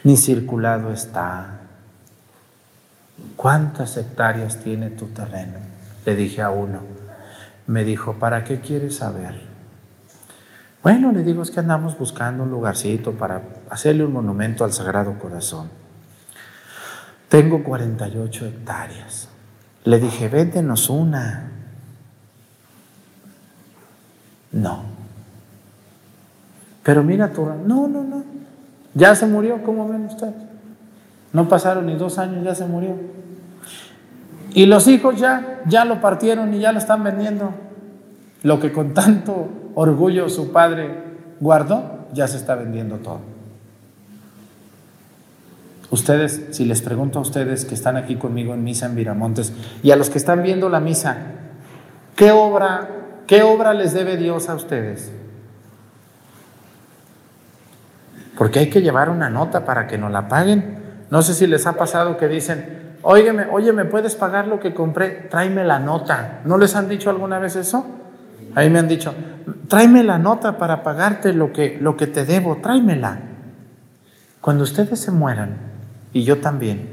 ni 0.04 0.16
circulado 0.16 0.92
está. 0.92 1.60
¿Cuántas 3.34 3.96
hectáreas 3.96 4.62
tiene 4.62 4.90
tu 4.90 5.06
terreno? 5.06 5.58
Le 6.04 6.16
dije 6.16 6.40
a 6.40 6.50
uno. 6.50 6.95
Me 7.66 7.84
dijo, 7.84 8.14
¿para 8.14 8.44
qué 8.44 8.60
quieres 8.60 8.96
saber? 8.96 9.40
Bueno, 10.82 11.10
le 11.10 11.24
digo, 11.24 11.42
es 11.42 11.50
que 11.50 11.60
andamos 11.60 11.98
buscando 11.98 12.44
un 12.44 12.50
lugarcito 12.50 13.12
para 13.12 13.42
hacerle 13.70 14.04
un 14.04 14.12
monumento 14.12 14.64
al 14.64 14.72
Sagrado 14.72 15.18
Corazón. 15.18 15.68
Tengo 17.28 17.64
48 17.64 18.46
hectáreas. 18.46 19.28
Le 19.84 19.98
dije, 19.98 20.28
véndenos 20.28 20.88
una. 20.88 21.50
No. 24.52 24.84
Pero 26.84 27.02
mira 27.02 27.32
tu... 27.32 27.44
No, 27.44 27.88
no, 27.88 28.04
no. 28.04 28.24
Ya 28.94 29.14
se 29.14 29.26
murió, 29.26 29.62
¿cómo 29.64 29.88
ven 29.88 30.06
ustedes? 30.06 30.34
No 31.32 31.48
pasaron 31.48 31.86
ni 31.86 31.96
dos 31.96 32.18
años, 32.18 32.44
ya 32.44 32.54
se 32.54 32.64
murió. 32.64 32.96
Y 34.56 34.64
los 34.64 34.88
hijos 34.88 35.20
ya, 35.20 35.60
ya 35.66 35.84
lo 35.84 36.00
partieron 36.00 36.54
y 36.54 36.60
ya 36.60 36.72
lo 36.72 36.78
están 36.78 37.04
vendiendo. 37.04 37.52
Lo 38.42 38.58
que 38.58 38.72
con 38.72 38.94
tanto 38.94 39.50
orgullo 39.74 40.30
su 40.30 40.50
padre 40.50 40.94
guardó, 41.40 42.08
ya 42.14 42.26
se 42.26 42.38
está 42.38 42.54
vendiendo 42.54 42.96
todo. 42.96 43.20
Ustedes, 45.90 46.46
si 46.52 46.64
les 46.64 46.80
pregunto 46.80 47.18
a 47.18 47.22
ustedes 47.22 47.66
que 47.66 47.74
están 47.74 47.98
aquí 47.98 48.16
conmigo 48.16 48.54
en 48.54 48.64
misa 48.64 48.86
en 48.86 48.94
Viramontes 48.94 49.52
y 49.82 49.90
a 49.90 49.96
los 49.96 50.08
que 50.08 50.16
están 50.16 50.42
viendo 50.42 50.70
la 50.70 50.80
misa, 50.80 51.18
¿qué 52.16 52.30
obra, 52.30 52.88
qué 53.26 53.42
obra 53.42 53.74
les 53.74 53.92
debe 53.92 54.16
Dios 54.16 54.48
a 54.48 54.54
ustedes? 54.54 55.12
Porque 58.38 58.60
hay 58.60 58.70
que 58.70 58.80
llevar 58.80 59.10
una 59.10 59.28
nota 59.28 59.66
para 59.66 59.86
que 59.86 59.98
nos 59.98 60.10
la 60.10 60.28
paguen. 60.28 60.78
No 61.10 61.20
sé 61.20 61.34
si 61.34 61.46
les 61.46 61.66
ha 61.66 61.74
pasado 61.74 62.16
que 62.16 62.26
dicen, 62.26 62.85
óyeme, 63.06 63.46
oye, 63.50 63.72
¿me 63.72 63.84
puedes 63.84 64.14
pagar 64.14 64.48
lo 64.48 64.60
que 64.60 64.74
compré? 64.74 65.28
Tráeme 65.30 65.64
la 65.64 65.78
nota. 65.78 66.40
¿No 66.44 66.58
les 66.58 66.74
han 66.76 66.88
dicho 66.88 67.10
alguna 67.10 67.38
vez 67.38 67.56
eso? 67.56 67.86
Ahí 68.54 68.70
me 68.70 68.78
han 68.78 68.88
dicho, 68.88 69.14
tráeme 69.68 70.02
la 70.02 70.18
nota 70.18 70.58
para 70.58 70.82
pagarte 70.82 71.32
lo 71.32 71.52
que, 71.52 71.78
lo 71.80 71.96
que 71.96 72.06
te 72.06 72.24
debo, 72.24 72.56
tráemela. 72.56 73.20
Cuando 74.40 74.64
ustedes 74.64 75.00
se 75.00 75.10
mueran, 75.10 75.66
y 76.16 76.24
yo 76.24 76.40
también. 76.40 76.88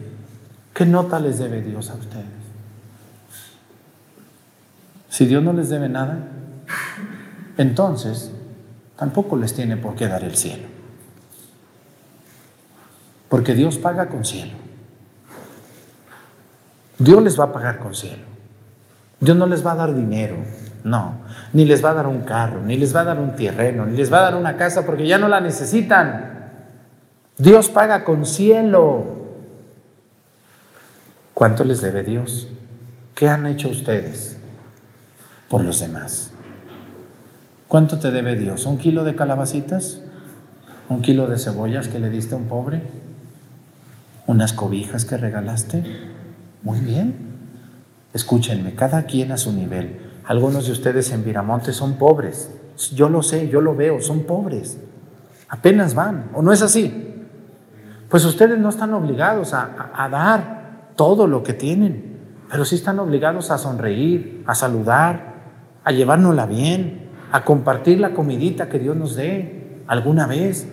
¿Qué 0.73 0.85
nota 0.85 1.17
les 1.17 1.39
debe 1.39 1.61
Dios 1.61 1.89
a 1.89 1.93
ustedes? 1.93 2.25
Si 5.07 5.25
Dios 5.25 5.41
no 5.41 5.53
les 5.53 5.69
debe 5.69 5.87
nada, 5.87 6.17
entonces 7.57 8.31
tampoco 8.97 9.37
les 9.37 9.53
tiene 9.53 9.77
por 9.77 9.95
qué 9.95 10.09
dar 10.09 10.25
el 10.25 10.35
cielo. 10.35 10.67
Porque 13.29 13.53
Dios 13.53 13.77
paga 13.77 14.09
con 14.09 14.25
cielo. 14.25 14.62
Dios 16.97 17.21
les 17.23 17.39
va 17.39 17.45
a 17.45 17.53
pagar 17.53 17.79
con 17.79 17.95
cielo. 17.95 18.23
Dios 19.19 19.37
no 19.37 19.45
les 19.45 19.65
va 19.65 19.71
a 19.71 19.75
dar 19.75 19.95
dinero, 19.95 20.37
no. 20.83 21.23
Ni 21.53 21.65
les 21.65 21.83
va 21.83 21.91
a 21.91 21.93
dar 21.93 22.07
un 22.07 22.21
carro, 22.21 22.61
ni 22.61 22.77
les 22.77 22.95
va 22.95 23.01
a 23.01 23.05
dar 23.05 23.19
un 23.19 23.35
terreno, 23.35 23.85
ni 23.85 23.95
les 23.95 24.11
va 24.11 24.19
a 24.19 24.23
dar 24.23 24.35
una 24.35 24.57
casa 24.57 24.85
porque 24.85 25.07
ya 25.07 25.17
no 25.17 25.27
la 25.27 25.39
necesitan. 25.39 26.51
Dios 27.37 27.69
paga 27.69 28.03
con 28.03 28.25
cielo. 28.25 29.23
¿Cuánto 31.33 31.63
les 31.63 31.81
debe 31.81 32.03
Dios? 32.03 32.47
¿Qué 33.15 33.27
han 33.27 33.45
hecho 33.45 33.69
ustedes 33.69 34.37
por 35.49 35.63
los 35.63 35.79
demás? 35.79 36.31
¿Cuánto 37.67 37.97
te 37.97 38.11
debe 38.11 38.35
Dios? 38.35 38.65
¿Un 38.65 38.77
kilo 38.77 39.03
de 39.03 39.15
calabacitas? 39.15 40.01
¿Un 40.89 41.01
kilo 41.01 41.27
de 41.27 41.39
cebollas 41.39 41.87
que 41.87 41.99
le 41.99 42.09
diste 42.09 42.35
a 42.35 42.37
un 42.37 42.45
pobre? 42.45 42.83
¿Unas 44.27 44.53
cobijas 44.53 45.05
que 45.05 45.17
regalaste? 45.17 46.12
Muy 46.63 46.79
bien. 46.79 47.33
Escúchenme, 48.13 48.73
cada 48.73 49.03
quien 49.03 49.31
a 49.31 49.37
su 49.37 49.51
nivel. 49.51 49.99
Algunos 50.25 50.65
de 50.65 50.71
ustedes 50.71 51.11
en 51.11 51.23
Viramonte 51.23 51.73
son 51.73 51.93
pobres. 51.97 52.49
Yo 52.95 53.09
lo 53.09 53.21
sé, 53.21 53.49
yo 53.49 53.61
lo 53.61 53.75
veo, 53.75 54.01
son 54.01 54.23
pobres. 54.23 54.79
Apenas 55.49 55.93
van, 55.93 56.29
¿o 56.33 56.41
no 56.41 56.51
es 56.51 56.61
así? 56.61 57.13
pues 58.13 58.25
ustedes 58.25 58.59
no 58.59 58.69
están 58.69 58.93
obligados 58.93 59.55
a, 59.55 60.07
dar 60.11 60.91
todo 60.95 61.25
lo 61.25 61.41
que 61.41 61.53
tienen, 61.53 62.19
pero 62.47 62.63
sí 62.63 62.75
están 62.75 62.99
obligados 62.99 63.49
a 63.49 63.57
sonreír, 63.57 64.43
a 64.45 64.53
saludar, 64.53 65.33
a 65.83 65.91
llevárnosla 65.91 66.45
bien, 66.45 67.09
a 67.31 67.43
compartir 67.43 67.99
la 67.99 68.11
comidita 68.13 68.69
que 68.69 68.77
Dios 68.77 68.95
nos 68.95 69.15
dé 69.15 69.81
alguna 69.87 70.27
vez. 70.27 70.67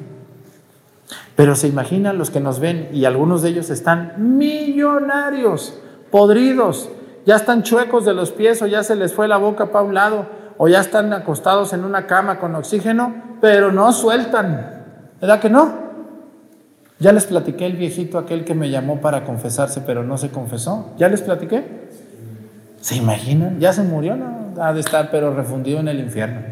Pero 1.40 1.55
se 1.55 1.68
imaginan 1.68 2.18
los 2.18 2.29
que 2.29 2.38
nos 2.38 2.61
ven 2.61 2.90
y 2.92 3.07
algunos 3.07 3.40
de 3.40 3.48
ellos 3.48 3.70
están 3.70 4.12
millonarios, 4.37 5.72
podridos, 6.11 6.90
ya 7.24 7.37
están 7.37 7.62
chuecos 7.62 8.05
de 8.05 8.12
los 8.12 8.31
pies 8.31 8.61
o 8.61 8.66
ya 8.66 8.83
se 8.83 8.94
les 8.94 9.14
fue 9.14 9.26
la 9.26 9.38
boca 9.38 9.72
para 9.72 9.83
un 9.83 9.94
lado 9.94 10.26
o 10.59 10.68
ya 10.68 10.81
están 10.81 11.11
acostados 11.14 11.72
en 11.72 11.87
una 11.87 12.07
cama 12.07 12.38
con 12.38 12.55
oxígeno, 12.57 13.14
pero 13.40 13.72
no 13.72 13.90
sueltan. 13.94 14.85
¿Verdad 15.18 15.40
que 15.40 15.48
no? 15.48 15.72
Ya 16.98 17.11
les 17.11 17.24
platiqué 17.24 17.64
el 17.64 17.76
viejito 17.76 18.18
aquel 18.18 18.44
que 18.44 18.55
me 18.55 18.68
llamó 18.68 19.00
para 19.00 19.24
confesarse, 19.24 19.81
pero 19.81 20.05
no 20.05 20.18
se 20.18 20.29
confesó. 20.29 20.90
¿Ya 20.98 21.09
les 21.09 21.22
platiqué? 21.22 21.88
¿Se 22.83 22.96
imaginan? 22.96 23.59
¿Ya 23.61 23.72
se 23.72 23.83
murió? 23.83 24.14
No, 24.14 24.62
ha 24.62 24.74
de 24.74 24.81
estar, 24.81 25.11
pero 25.11 25.35
refundido 25.35 25.81
en 25.81 25.88
el 25.88 26.00
infierno. 26.00 26.42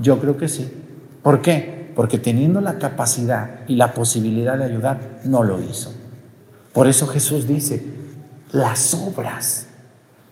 Yo 0.00 0.18
creo 0.18 0.36
que 0.36 0.48
sí. 0.48 0.76
¿Por 1.22 1.40
qué? 1.40 1.83
Porque 1.94 2.18
teniendo 2.18 2.60
la 2.60 2.78
capacidad 2.78 3.60
y 3.68 3.76
la 3.76 3.94
posibilidad 3.94 4.58
de 4.58 4.64
ayudar, 4.64 5.20
no 5.24 5.42
lo 5.42 5.60
hizo. 5.60 5.92
Por 6.72 6.88
eso 6.88 7.06
Jesús 7.06 7.46
dice, 7.46 7.84
las 8.52 8.94
obras 8.94 9.68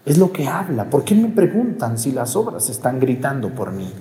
es 0.04 0.18
lo 0.18 0.32
que 0.32 0.48
habla. 0.48 0.90
¿Por 0.90 1.04
qué 1.04 1.14
me 1.14 1.28
preguntan 1.28 1.98
si 1.98 2.12
las 2.12 2.34
obras 2.36 2.68
están 2.68 2.98
gritando 2.98 3.50
por 3.50 3.72
mí? 3.72 3.92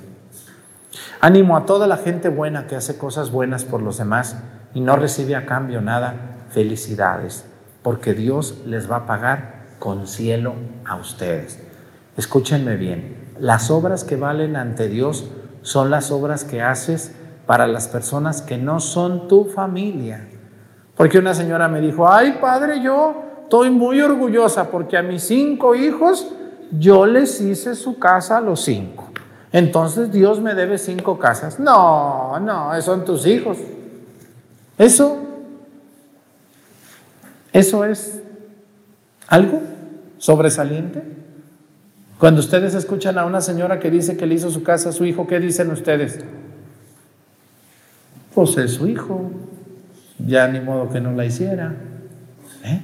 Ánimo 1.19 1.55
a 1.55 1.65
toda 1.65 1.85
la 1.85 1.97
gente 1.97 2.29
buena 2.29 2.65
que 2.65 2.75
hace 2.75 2.97
cosas 2.97 3.31
buenas 3.31 3.63
por 3.63 3.81
los 3.81 3.99
demás 3.99 4.37
y 4.73 4.81
no 4.81 4.95
recibe 4.95 5.35
a 5.35 5.45
cambio 5.45 5.81
nada, 5.81 6.37
felicidades, 6.49 7.45
porque 7.83 8.15
Dios 8.15 8.57
les 8.65 8.89
va 8.89 8.97
a 8.97 9.05
pagar 9.05 9.65
con 9.77 10.07
cielo 10.07 10.55
a 10.83 10.95
ustedes. 10.95 11.59
Escúchenme 12.17 12.75
bien, 12.75 13.33
las 13.39 13.69
obras 13.69 14.03
que 14.03 14.15
valen 14.15 14.55
ante 14.55 14.87
Dios 14.87 15.25
son 15.61 15.91
las 15.91 16.11
obras 16.11 16.43
que 16.43 16.61
haces 16.61 17.11
para 17.45 17.67
las 17.67 17.87
personas 17.87 18.41
que 18.41 18.57
no 18.57 18.79
son 18.79 19.27
tu 19.27 19.45
familia. 19.45 20.27
Porque 20.95 21.19
una 21.19 21.33
señora 21.33 21.67
me 21.67 21.81
dijo, 21.81 22.07
ay 22.07 22.37
padre, 22.41 22.81
yo 22.81 23.23
estoy 23.43 23.69
muy 23.69 24.01
orgullosa 24.01 24.69
porque 24.69 24.97
a 24.97 25.01
mis 25.01 25.23
cinco 25.23 25.75
hijos 25.75 26.27
yo 26.71 27.05
les 27.05 27.41
hice 27.41 27.75
su 27.75 27.99
casa 27.99 28.37
a 28.37 28.41
los 28.41 28.61
cinco. 28.61 29.09
Entonces 29.51 30.11
Dios 30.11 30.39
me 30.39 30.53
debe 30.53 30.77
cinco 30.77 31.19
casas. 31.19 31.59
No, 31.59 32.39
no, 32.39 32.81
son 32.81 33.03
tus 33.03 33.25
hijos. 33.25 33.57
Eso, 34.77 35.17
eso 37.51 37.83
es 37.83 38.21
algo 39.27 39.61
sobresaliente. 40.17 41.03
Cuando 42.17 42.39
ustedes 42.39 42.75
escuchan 42.75 43.17
a 43.17 43.25
una 43.25 43.41
señora 43.41 43.79
que 43.79 43.89
dice 43.89 44.15
que 44.15 44.25
le 44.25 44.35
hizo 44.35 44.51
su 44.51 44.63
casa 44.63 44.89
a 44.89 44.91
su 44.91 45.05
hijo, 45.05 45.25
¿qué 45.27 45.39
dicen 45.39 45.71
ustedes? 45.71 46.19
Pues 48.33 48.57
es 48.57 48.71
su 48.71 48.87
hijo, 48.87 49.31
ya 50.17 50.47
ni 50.47 50.61
modo 50.61 50.89
que 50.89 51.01
no 51.01 51.11
la 51.11 51.25
hiciera. 51.25 51.75
¿Eh? 52.63 52.81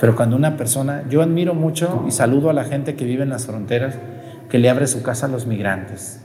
Pero 0.00 0.14
cuando 0.14 0.36
una 0.36 0.56
persona, 0.56 1.04
yo 1.08 1.22
admiro 1.22 1.54
mucho 1.54 2.04
y 2.06 2.10
saludo 2.10 2.50
a 2.50 2.52
la 2.52 2.64
gente 2.64 2.96
que 2.96 3.04
vive 3.04 3.22
en 3.22 3.30
las 3.30 3.46
fronteras, 3.46 3.94
que 4.48 4.58
le 4.58 4.70
abre 4.70 4.86
su 4.86 5.02
casa 5.02 5.26
a 5.26 5.28
los 5.28 5.46
migrantes. 5.46 6.20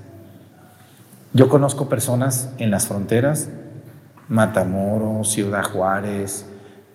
Yo 1.34 1.48
conozco 1.48 1.88
personas 1.88 2.54
en 2.58 2.72
las 2.72 2.88
fronteras, 2.88 3.50
Matamoros, 4.28 5.30
Ciudad 5.30 5.64
Juárez, 5.64 6.46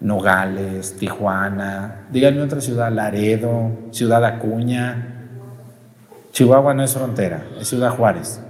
Nogales, 0.01 0.97
Tijuana, 0.99 2.07
díganme 2.11 2.43
otra 2.43 2.61
ciudad, 2.61 2.93
Laredo, 2.93 3.71
Ciudad 3.91 4.25
Acuña. 4.25 5.29
Chihuahua 6.33 6.75
no 6.75 6.83
es 6.83 6.93
frontera, 6.93 7.45
es 7.59 7.69
Ciudad 7.69 7.91
Juárez. 7.91 8.41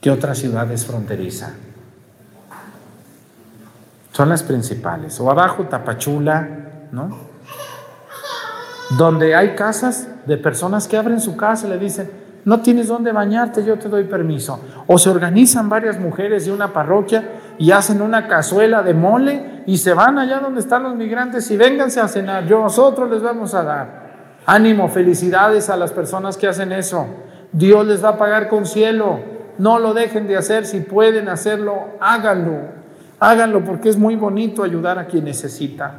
¿Qué 0.00 0.10
otra 0.10 0.34
ciudad 0.34 0.70
es 0.72 0.86
fronteriza? 0.86 1.54
Son 4.12 4.28
las 4.28 4.42
principales. 4.42 5.18
O 5.20 5.30
abajo, 5.30 5.64
Tapachula, 5.64 6.48
¿no? 6.92 7.30
donde 8.90 9.34
hay 9.34 9.54
casas 9.54 10.08
de 10.26 10.36
personas 10.36 10.88
que 10.88 10.96
abren 10.96 11.20
su 11.20 11.36
casa 11.36 11.66
y 11.66 11.70
le 11.70 11.78
dicen, 11.78 12.10
no 12.44 12.60
tienes 12.60 12.88
dónde 12.88 13.12
bañarte, 13.12 13.64
yo 13.64 13.78
te 13.78 13.88
doy 13.88 14.04
permiso. 14.04 14.60
O 14.86 14.98
se 14.98 15.10
organizan 15.10 15.68
varias 15.68 15.98
mujeres 15.98 16.46
de 16.46 16.52
una 16.52 16.72
parroquia 16.72 17.24
y 17.58 17.70
hacen 17.70 18.02
una 18.02 18.26
cazuela 18.26 18.82
de 18.82 18.94
mole 18.94 19.62
y 19.66 19.78
se 19.78 19.94
van 19.94 20.18
allá 20.18 20.40
donde 20.40 20.60
están 20.60 20.82
los 20.82 20.94
migrantes 20.96 21.50
y 21.50 21.56
vénganse 21.56 22.00
a 22.00 22.08
cenar, 22.08 22.46
yo 22.46 22.62
nosotros 22.62 23.10
les 23.10 23.22
vamos 23.22 23.54
a 23.54 23.62
dar. 23.62 24.10
Ánimo, 24.46 24.88
felicidades 24.88 25.68
a 25.70 25.76
las 25.76 25.92
personas 25.92 26.36
que 26.36 26.48
hacen 26.48 26.72
eso. 26.72 27.06
Dios 27.52 27.86
les 27.86 28.02
va 28.02 28.10
a 28.10 28.18
pagar 28.18 28.48
con 28.48 28.66
cielo. 28.66 29.20
No 29.58 29.78
lo 29.78 29.92
dejen 29.92 30.26
de 30.26 30.36
hacer, 30.36 30.64
si 30.64 30.80
pueden 30.80 31.28
hacerlo, 31.28 31.90
háganlo. 32.00 32.79
Háganlo 33.20 33.64
porque 33.64 33.88
es 33.88 33.96
muy 33.96 34.16
bonito 34.16 34.62
ayudar 34.62 34.98
a 34.98 35.06
quien 35.06 35.24
necesita. 35.24 35.94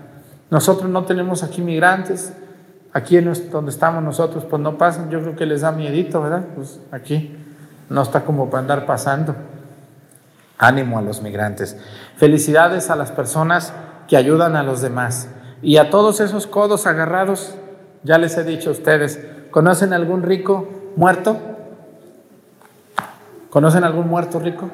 Nosotros 0.49 0.89
no 0.89 1.05
tenemos 1.05 1.43
aquí 1.43 1.61
migrantes, 1.61 2.33
Aquí 2.93 3.17
donde 3.21 3.71
estamos 3.71 4.03
nosotros, 4.03 4.43
pues 4.49 4.61
no 4.61 4.77
pasan, 4.77 5.09
yo 5.09 5.21
creo 5.21 5.35
que 5.35 5.45
les 5.45 5.61
da 5.61 5.71
miedito, 5.71 6.21
¿verdad? 6.21 6.43
Pues 6.55 6.79
aquí 6.91 7.33
no 7.89 8.01
está 8.01 8.25
como 8.25 8.49
para 8.49 8.61
andar 8.61 8.85
pasando. 8.85 9.33
Ánimo 10.57 10.99
a 10.99 11.01
los 11.01 11.21
migrantes. 11.21 11.77
Felicidades 12.17 12.89
a 12.89 12.97
las 12.97 13.11
personas 13.11 13.73
que 14.09 14.17
ayudan 14.17 14.57
a 14.57 14.63
los 14.63 14.81
demás. 14.81 15.29
Y 15.61 15.77
a 15.77 15.89
todos 15.89 16.19
esos 16.19 16.47
codos 16.47 16.85
agarrados, 16.85 17.55
ya 18.03 18.17
les 18.17 18.37
he 18.37 18.43
dicho 18.43 18.69
a 18.69 18.73
ustedes, 18.73 19.25
¿conocen 19.51 19.93
algún 19.93 20.21
rico 20.21 20.67
muerto? 20.97 21.37
¿Conocen 23.49 23.85
algún 23.85 24.09
muerto 24.09 24.37
rico? 24.39 24.69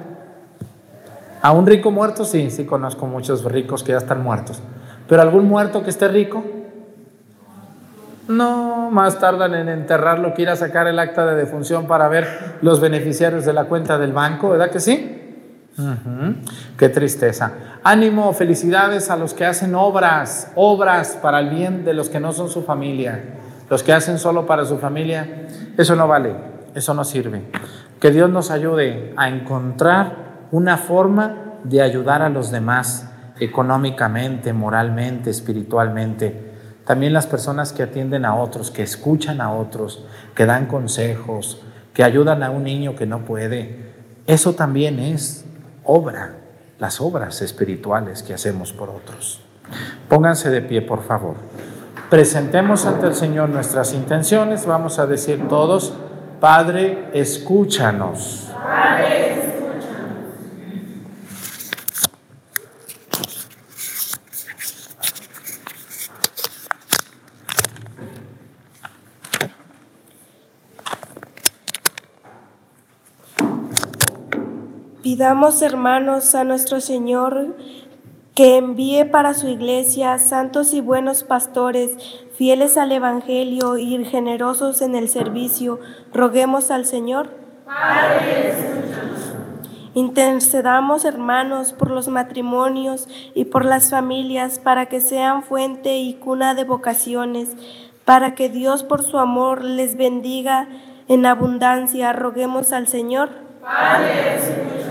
A 1.41 1.51
un 1.51 1.67
rico 1.67 1.91
muerto, 1.91 2.25
sí, 2.25 2.49
sí 2.49 2.65
conozco 2.65 3.05
muchos 3.07 3.43
ricos 3.43 3.83
que 3.83 3.91
ya 3.91 3.99
están 3.99 4.23
muertos. 4.23 4.61
Pero 5.07 5.21
algún 5.21 5.47
muerto 5.47 5.83
que 5.83 5.89
esté 5.89 6.07
rico, 6.07 6.43
no, 8.27 8.89
más 8.91 9.19
tardan 9.19 9.55
en 9.55 9.69
enterrarlo 9.69 10.33
que 10.33 10.41
ir 10.41 10.49
a 10.49 10.55
sacar 10.55 10.87
el 10.87 10.99
acta 10.99 11.25
de 11.25 11.35
defunción 11.35 11.87
para 11.87 12.07
ver 12.09 12.57
los 12.61 12.81
beneficiarios 12.81 13.45
de 13.45 13.53
la 13.53 13.65
cuenta 13.65 13.97
del 13.97 14.11
banco, 14.11 14.49
¿verdad 14.49 14.69
que 14.69 14.79
sí? 14.79 15.13
Qué 16.77 16.89
tristeza. 16.89 17.51
Ánimo, 17.83 18.33
felicidades 18.33 19.09
a 19.09 19.15
los 19.15 19.33
que 19.33 19.45
hacen 19.45 19.75
obras, 19.75 20.51
obras 20.55 21.17
para 21.21 21.39
el 21.39 21.49
bien 21.49 21.85
de 21.85 21.93
los 21.93 22.09
que 22.09 22.19
no 22.19 22.33
son 22.33 22.49
su 22.49 22.63
familia. 22.63 23.23
Los 23.69 23.83
que 23.83 23.93
hacen 23.93 24.17
solo 24.17 24.45
para 24.45 24.65
su 24.65 24.77
familia, 24.77 25.47
eso 25.77 25.95
no 25.95 26.07
vale, 26.07 26.35
eso 26.73 26.93
no 26.93 27.03
sirve. 27.03 27.43
Que 27.99 28.11
Dios 28.11 28.29
nos 28.29 28.49
ayude 28.49 29.13
a 29.15 29.29
encontrar 29.29 30.26
una 30.51 30.77
forma 30.77 31.59
de 31.63 31.81
ayudar 31.81 32.21
a 32.21 32.29
los 32.29 32.51
demás 32.51 33.09
económicamente, 33.39 34.53
moralmente, 34.53 35.29
espiritualmente 35.29 36.47
también 36.87 37.11
las 37.11 37.27
personas 37.27 37.73
que 37.73 37.83
atienden 37.83 38.23
a 38.23 38.35
otros, 38.35 38.71
que 38.71 38.81
escuchan 38.81 39.41
a 39.41 39.51
otros, 39.51 40.05
que 40.33 40.45
dan 40.45 40.67
consejos, 40.67 41.61
que 41.93 42.01
ayudan 42.01 42.43
a 42.43 42.49
un 42.49 42.63
niño 42.63 42.95
que 42.95 43.05
no 43.05 43.25
puede. 43.25 43.91
Eso 44.25 44.53
también 44.53 44.97
es 44.99 45.43
obra, 45.83 46.37
las 46.79 47.01
obras 47.01 47.41
espirituales 47.41 48.23
que 48.23 48.33
hacemos 48.33 48.71
por 48.71 48.89
otros. 48.89 49.41
Pónganse 50.07 50.49
de 50.49 50.61
pie, 50.61 50.81
por 50.81 51.03
favor. 51.03 51.35
Presentemos 52.09 52.85
ante 52.85 53.07
el 53.07 53.15
Señor 53.15 53.49
nuestras 53.49 53.93
intenciones. 53.93 54.65
Vamos 54.65 54.97
a 54.97 55.07
decir 55.07 55.45
todos, 55.49 55.93
Padre, 56.39 57.09
escúchanos. 57.11 58.49
Padre, 58.63 59.56
Pidamos, 75.17 75.63
hermanos, 75.63 76.35
a 76.35 76.43
nuestro 76.43 76.79
Señor 76.79 77.55
que 78.35 78.57
envíe 78.57 79.03
para 79.03 79.33
su 79.33 79.47
iglesia 79.47 80.19
santos 80.19 80.75
y 80.75 80.79
buenos 80.79 81.23
pastores, 81.23 81.97
fieles 82.35 82.77
al 82.77 82.91
Evangelio 82.91 83.79
y 83.79 84.05
generosos 84.05 84.83
en 84.83 84.93
el 84.93 85.09
servicio. 85.09 85.79
Roguemos 86.13 86.69
al 86.69 86.85
Señor. 86.85 87.31
Padre, 87.65 88.53
Intercedamos, 89.95 91.03
hermanos, 91.03 91.73
por 91.73 91.89
los 91.89 92.09
matrimonios 92.09 93.09
y 93.33 93.45
por 93.45 93.65
las 93.65 93.89
familias, 93.89 94.59
para 94.59 94.85
que 94.85 95.01
sean 95.01 95.41
fuente 95.41 95.97
y 95.97 96.13
cuna 96.13 96.53
de 96.53 96.63
vocaciones, 96.63 97.57
para 98.05 98.35
que 98.35 98.49
Dios 98.49 98.83
por 98.83 99.01
su 99.01 99.17
amor 99.17 99.63
les 99.63 99.97
bendiga 99.97 100.67
en 101.07 101.25
abundancia. 101.25 102.13
Roguemos 102.13 102.71
al 102.71 102.87
Señor. 102.87 103.47
Padre, 103.63 104.86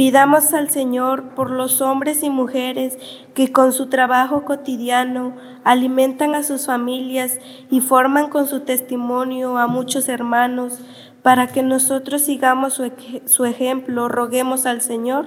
Pidamos 0.00 0.54
al 0.54 0.70
Señor 0.70 1.34
por 1.34 1.50
los 1.50 1.82
hombres 1.82 2.22
y 2.22 2.30
mujeres 2.30 2.96
que 3.34 3.52
con 3.52 3.74
su 3.74 3.90
trabajo 3.90 4.46
cotidiano 4.46 5.36
alimentan 5.62 6.34
a 6.34 6.42
sus 6.42 6.64
familias 6.64 7.38
y 7.68 7.82
forman 7.82 8.30
con 8.30 8.46
su 8.46 8.60
testimonio 8.60 9.58
a 9.58 9.66
muchos 9.66 10.08
hermanos, 10.08 10.80
para 11.22 11.48
que 11.48 11.62
nosotros 11.62 12.22
sigamos 12.22 12.80
su, 13.26 13.44
ejemplo. 13.44 14.08
Roguemos 14.08 14.64
al 14.64 14.80
Señor. 14.80 15.26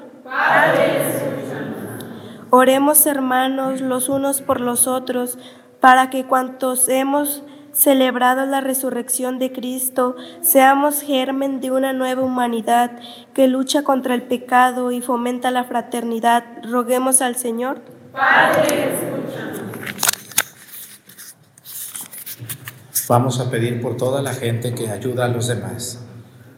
Oremos 2.49 3.05
hermanos 3.05 3.80
los 3.80 4.09
unos 4.09 4.41
por 4.41 4.59
los 4.59 4.88
otros, 4.88 5.38
para 5.82 6.09
que 6.09 6.24
cuantos 6.26 6.89
hemos 6.89 7.43
celebrado 7.74 8.45
la 8.45 8.61
resurrección 8.61 9.39
de 9.39 9.51
Cristo, 9.51 10.15
seamos 10.41 11.01
germen 11.01 11.59
de 11.59 11.71
una 11.71 11.91
nueva 11.93 12.21
humanidad 12.21 12.91
que 13.34 13.47
lucha 13.47 13.84
contra 13.84 14.15
el 14.15 14.21
pecado 14.21 14.91
y 14.91 15.01
fomenta 15.01 15.51
la 15.51 15.63
fraternidad. 15.63 16.43
Roguemos 16.63 17.21
al 17.21 17.36
Señor. 17.36 17.82
Padre, 18.11 18.91
Vamos 23.09 23.41
a 23.41 23.51
pedir 23.51 23.82
por 23.82 23.97
toda 23.97 24.21
la 24.21 24.34
gente 24.34 24.74
que 24.74 24.89
ayuda 24.89 25.26
a 25.26 25.28
los 25.28 25.47
demás, 25.47 25.99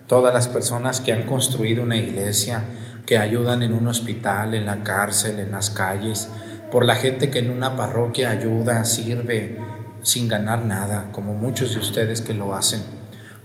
todas 0.05 0.31
las 0.31 0.47
personas 0.47 1.01
que 1.01 1.11
han 1.11 1.23
construido 1.23 1.81
una 1.81 1.97
iglesia, 1.97 2.63
que 3.07 3.17
ayudan 3.17 3.63
en 3.63 3.73
un 3.73 3.87
hospital, 3.87 4.53
en 4.53 4.67
la 4.67 4.83
cárcel, 4.83 5.39
en 5.39 5.51
las 5.51 5.71
calles, 5.71 6.29
por 6.71 6.85
la 6.85 6.95
gente 6.95 7.31
que 7.31 7.39
en 7.39 7.49
una 7.49 7.75
parroquia 7.75 8.29
ayuda, 8.29 8.85
sirve, 8.85 9.57
sin 10.05 10.27
ganar 10.27 10.63
nada, 10.63 11.09
como 11.11 11.33
muchos 11.33 11.73
de 11.73 11.79
ustedes 11.79 12.21
que 12.21 12.35
lo 12.35 12.53
hacen, 12.53 12.83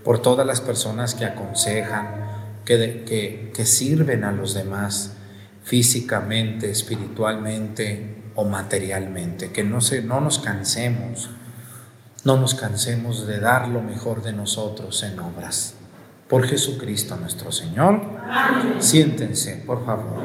por 0.03 0.21
todas 0.21 0.45
las 0.45 0.61
personas 0.61 1.15
que 1.15 1.25
aconsejan, 1.25 2.07
que, 2.65 3.51
que, 3.51 3.65
sirven 3.65 4.23
a 4.23 4.31
los 4.31 4.53
demás 4.53 5.13
físicamente, 5.63 6.69
espiritualmente 6.69 8.25
o 8.35 8.45
materialmente, 8.45 9.51
que 9.51 9.63
no, 9.63 9.81
se, 9.81 10.03
no 10.03 10.21
nos 10.21 10.37
cansemos, 10.37 11.31
no 12.25 12.37
nos 12.37 12.53
cansemos 12.53 13.25
de 13.25 13.39
dar 13.39 13.67
lo 13.67 13.81
mejor 13.81 14.21
de 14.21 14.33
nosotros 14.33 15.01
en 15.01 15.19
obras. 15.19 15.73
Por 16.29 16.45
Jesucristo 16.47 17.17
nuestro 17.17 17.51
Señor. 17.51 18.01
Siéntense, 18.79 19.63
por 19.65 19.83
favor. 19.83 20.21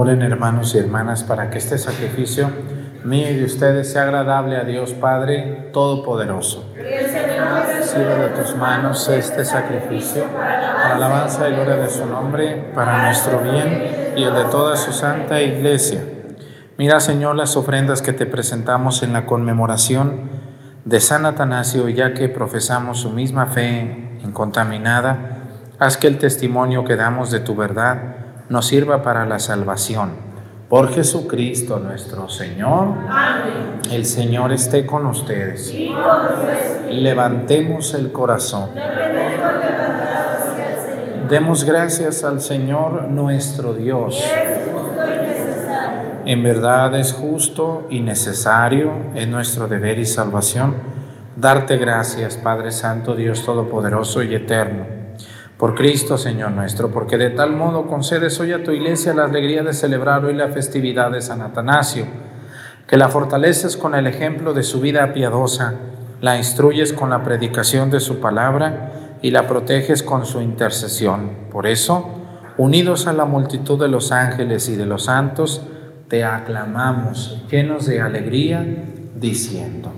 Oren 0.00 0.22
hermanos 0.22 0.76
y 0.76 0.78
hermanas 0.78 1.24
para 1.24 1.50
que 1.50 1.58
este 1.58 1.76
sacrificio 1.76 2.48
mío 3.02 3.30
y 3.30 3.34
de 3.34 3.44
ustedes 3.44 3.90
sea 3.90 4.04
agradable 4.04 4.56
a 4.56 4.62
Dios 4.62 4.92
Padre 4.92 5.70
Todopoderoso. 5.72 6.72
Recibe 6.76 8.14
de 8.14 8.28
tus 8.28 8.54
manos 8.54 9.08
este 9.08 9.44
sacrificio 9.44 10.26
para 10.26 10.94
alabanza 10.94 11.48
y 11.48 11.52
gloria 11.52 11.74
de 11.74 11.90
su 11.90 12.06
nombre, 12.06 12.70
para 12.76 13.06
nuestro 13.06 13.40
bien 13.40 14.12
y 14.16 14.22
el 14.22 14.34
de 14.34 14.44
toda 14.44 14.76
su 14.76 14.92
santa 14.92 15.42
iglesia. 15.42 16.00
Mira, 16.76 17.00
Señor, 17.00 17.34
las 17.34 17.56
ofrendas 17.56 18.00
que 18.00 18.12
te 18.12 18.24
presentamos 18.24 19.02
en 19.02 19.12
la 19.12 19.26
conmemoración 19.26 20.30
de 20.84 21.00
San 21.00 21.26
Atanasio, 21.26 21.88
ya 21.88 22.14
que 22.14 22.28
profesamos 22.28 23.00
su 23.00 23.10
misma 23.10 23.46
fe 23.46 24.16
incontaminada, 24.22 25.38
haz 25.80 25.96
que 25.96 26.06
el 26.06 26.18
testimonio 26.18 26.84
que 26.84 26.94
damos 26.94 27.32
de 27.32 27.40
tu 27.40 27.56
verdad 27.56 28.17
nos 28.48 28.66
sirva 28.66 29.02
para 29.02 29.26
la 29.26 29.38
salvación. 29.38 30.28
Por 30.68 30.92
Jesucristo 30.92 31.78
nuestro 31.78 32.28
Señor. 32.28 32.94
Amén. 33.08 33.80
El 33.90 34.04
Señor 34.04 34.52
esté 34.52 34.84
con 34.84 35.06
ustedes. 35.06 35.74
Levantemos 36.90 37.94
el 37.94 38.12
corazón. 38.12 38.70
Demos 41.28 41.64
gracias 41.64 42.24
al 42.24 42.40
Señor 42.40 43.04
nuestro 43.08 43.74
Dios. 43.74 44.22
En 46.26 46.42
verdad 46.42 46.94
es 46.98 47.14
justo 47.14 47.86
y 47.88 48.00
necesario, 48.00 48.92
es 49.14 49.26
nuestro 49.26 49.66
deber 49.66 49.98
y 49.98 50.04
salvación, 50.04 50.74
darte 51.36 51.78
gracias, 51.78 52.36
Padre 52.36 52.70
Santo, 52.70 53.14
Dios 53.14 53.42
Todopoderoso 53.46 54.22
y 54.22 54.34
Eterno 54.34 54.97
por 55.58 55.74
Cristo, 55.74 56.16
Señor 56.16 56.52
nuestro, 56.52 56.90
porque 56.90 57.18
de 57.18 57.30
tal 57.30 57.56
modo 57.56 57.88
concedes 57.88 58.38
hoy 58.38 58.52
a 58.52 58.62
tu 58.62 58.70
iglesia 58.70 59.12
la 59.12 59.24
alegría 59.24 59.64
de 59.64 59.72
celebrar 59.72 60.24
hoy 60.24 60.34
la 60.34 60.48
festividad 60.48 61.10
de 61.10 61.20
San 61.20 61.42
Atanasio, 61.42 62.06
que 62.86 62.96
la 62.96 63.08
fortaleces 63.08 63.76
con 63.76 63.96
el 63.96 64.06
ejemplo 64.06 64.54
de 64.54 64.62
su 64.62 64.80
vida 64.80 65.12
piadosa, 65.12 65.74
la 66.20 66.36
instruyes 66.36 66.92
con 66.92 67.10
la 67.10 67.24
predicación 67.24 67.90
de 67.90 67.98
su 67.98 68.20
palabra 68.20 68.92
y 69.20 69.32
la 69.32 69.48
proteges 69.48 70.04
con 70.04 70.26
su 70.26 70.40
intercesión. 70.40 71.30
Por 71.50 71.66
eso, 71.66 72.08
unidos 72.56 73.08
a 73.08 73.12
la 73.12 73.24
multitud 73.24 73.80
de 73.80 73.88
los 73.88 74.12
ángeles 74.12 74.68
y 74.68 74.76
de 74.76 74.86
los 74.86 75.04
santos, 75.04 75.62
te 76.08 76.24
aclamamos 76.24 77.42
llenos 77.50 77.84
de 77.86 78.00
alegría, 78.00 78.64
diciendo. 79.16 79.92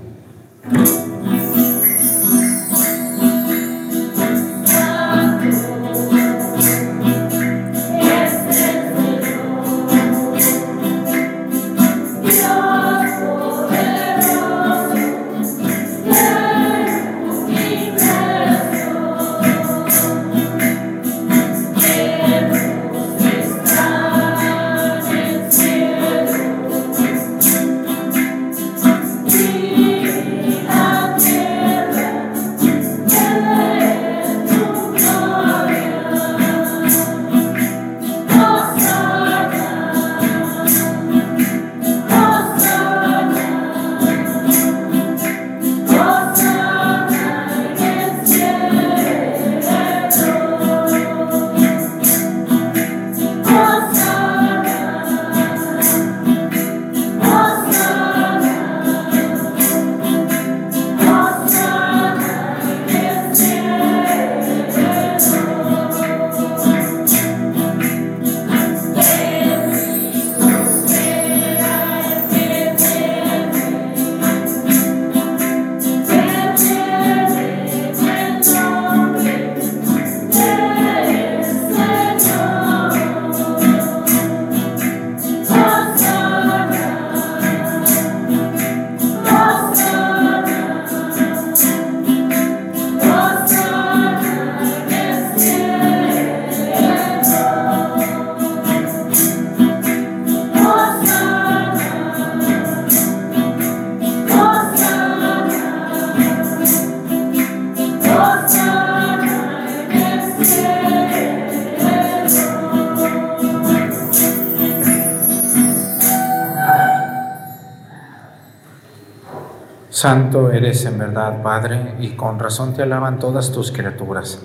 Santo 120.00 120.50
eres 120.50 120.86
en 120.86 120.98
verdad, 120.98 121.42
Padre, 121.42 121.96
y 122.00 122.12
con 122.12 122.38
razón 122.38 122.72
te 122.72 122.82
alaban 122.82 123.18
todas 123.18 123.52
tus 123.52 123.70
criaturas, 123.70 124.40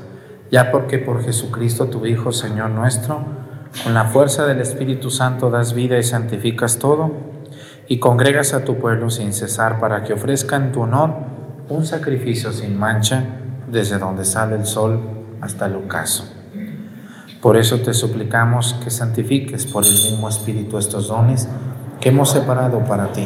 ya 0.52 0.70
porque 0.70 1.00
por 1.00 1.24
Jesucristo 1.24 1.86
tu 1.86 2.06
Hijo, 2.06 2.34
Señor 2.34 2.72
nuestro, 2.72 3.24
con 3.82 3.94
la 3.94 4.04
fuerza 4.04 4.46
del 4.46 4.60
Espíritu 4.60 5.10
Santo 5.10 5.50
das 5.50 5.74
vida 5.74 5.98
y 5.98 6.04
santificas 6.04 6.78
todo, 6.78 7.14
y 7.88 8.00
congregas 8.00 8.54
a 8.54 8.66
tu 8.66 8.80
pueblo 8.80 9.10
sin 9.10 9.32
cesar 9.32 9.80
para 9.80 10.04
que 10.04 10.12
ofrezca 10.12 10.58
en 10.58 10.74
tu 10.74 10.82
honor 10.82 11.12
un 11.70 11.86
sacrificio 11.86 12.52
sin 12.52 12.78
mancha 12.78 13.24
desde 13.72 13.98
donde 13.98 14.26
sale 14.26 14.58
el 14.58 14.66
sol 14.66 15.00
hasta 15.40 15.68
el 15.68 15.76
ocaso. 15.78 16.26
Por 17.42 17.56
eso 17.56 17.80
te 17.80 17.94
suplicamos 17.94 18.74
que 18.84 18.90
santifiques 18.90 19.66
por 19.66 19.86
el 19.86 19.94
mismo 19.94 20.28
Espíritu 20.28 20.78
estos 20.78 21.08
dones 21.08 21.48
que 22.02 22.10
hemos 22.10 22.32
separado 22.32 22.80
para 22.80 23.14
ti 23.14 23.26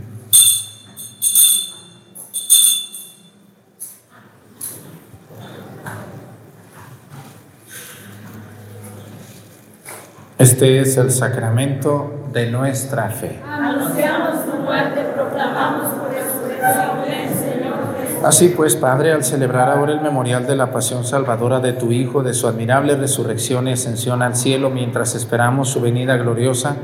Este 10.41 10.79
es 10.79 10.97
el 10.97 11.11
sacramento 11.11 12.25
de 12.33 12.49
nuestra 12.49 13.11
fe. 13.11 13.39
Anunciamos 13.47 14.43
tu 14.43 14.57
muerte, 14.57 15.01
proclamamos 15.13 15.93
tu 15.93 16.05
resurrección, 16.05 17.37
Señor 17.37 17.75
Jesús. 18.01 18.25
Así 18.25 18.47
pues, 18.47 18.75
Padre, 18.75 19.11
al 19.11 19.23
celebrar 19.23 19.69
ahora 19.69 19.93
el 19.93 20.01
memorial 20.01 20.47
de 20.47 20.55
la 20.55 20.71
pasión 20.71 21.03
salvadora 21.03 21.59
de 21.59 21.73
tu 21.73 21.91
Hijo, 21.91 22.23
de 22.23 22.33
su 22.33 22.47
admirable 22.47 22.95
resurrección 22.95 23.67
y 23.67 23.73
ascensión 23.73 24.23
al 24.23 24.35
cielo, 24.35 24.71
mientras 24.71 25.13
esperamos 25.13 25.69
su 25.69 25.79
venida 25.79 26.17
gloriosa, 26.17 26.75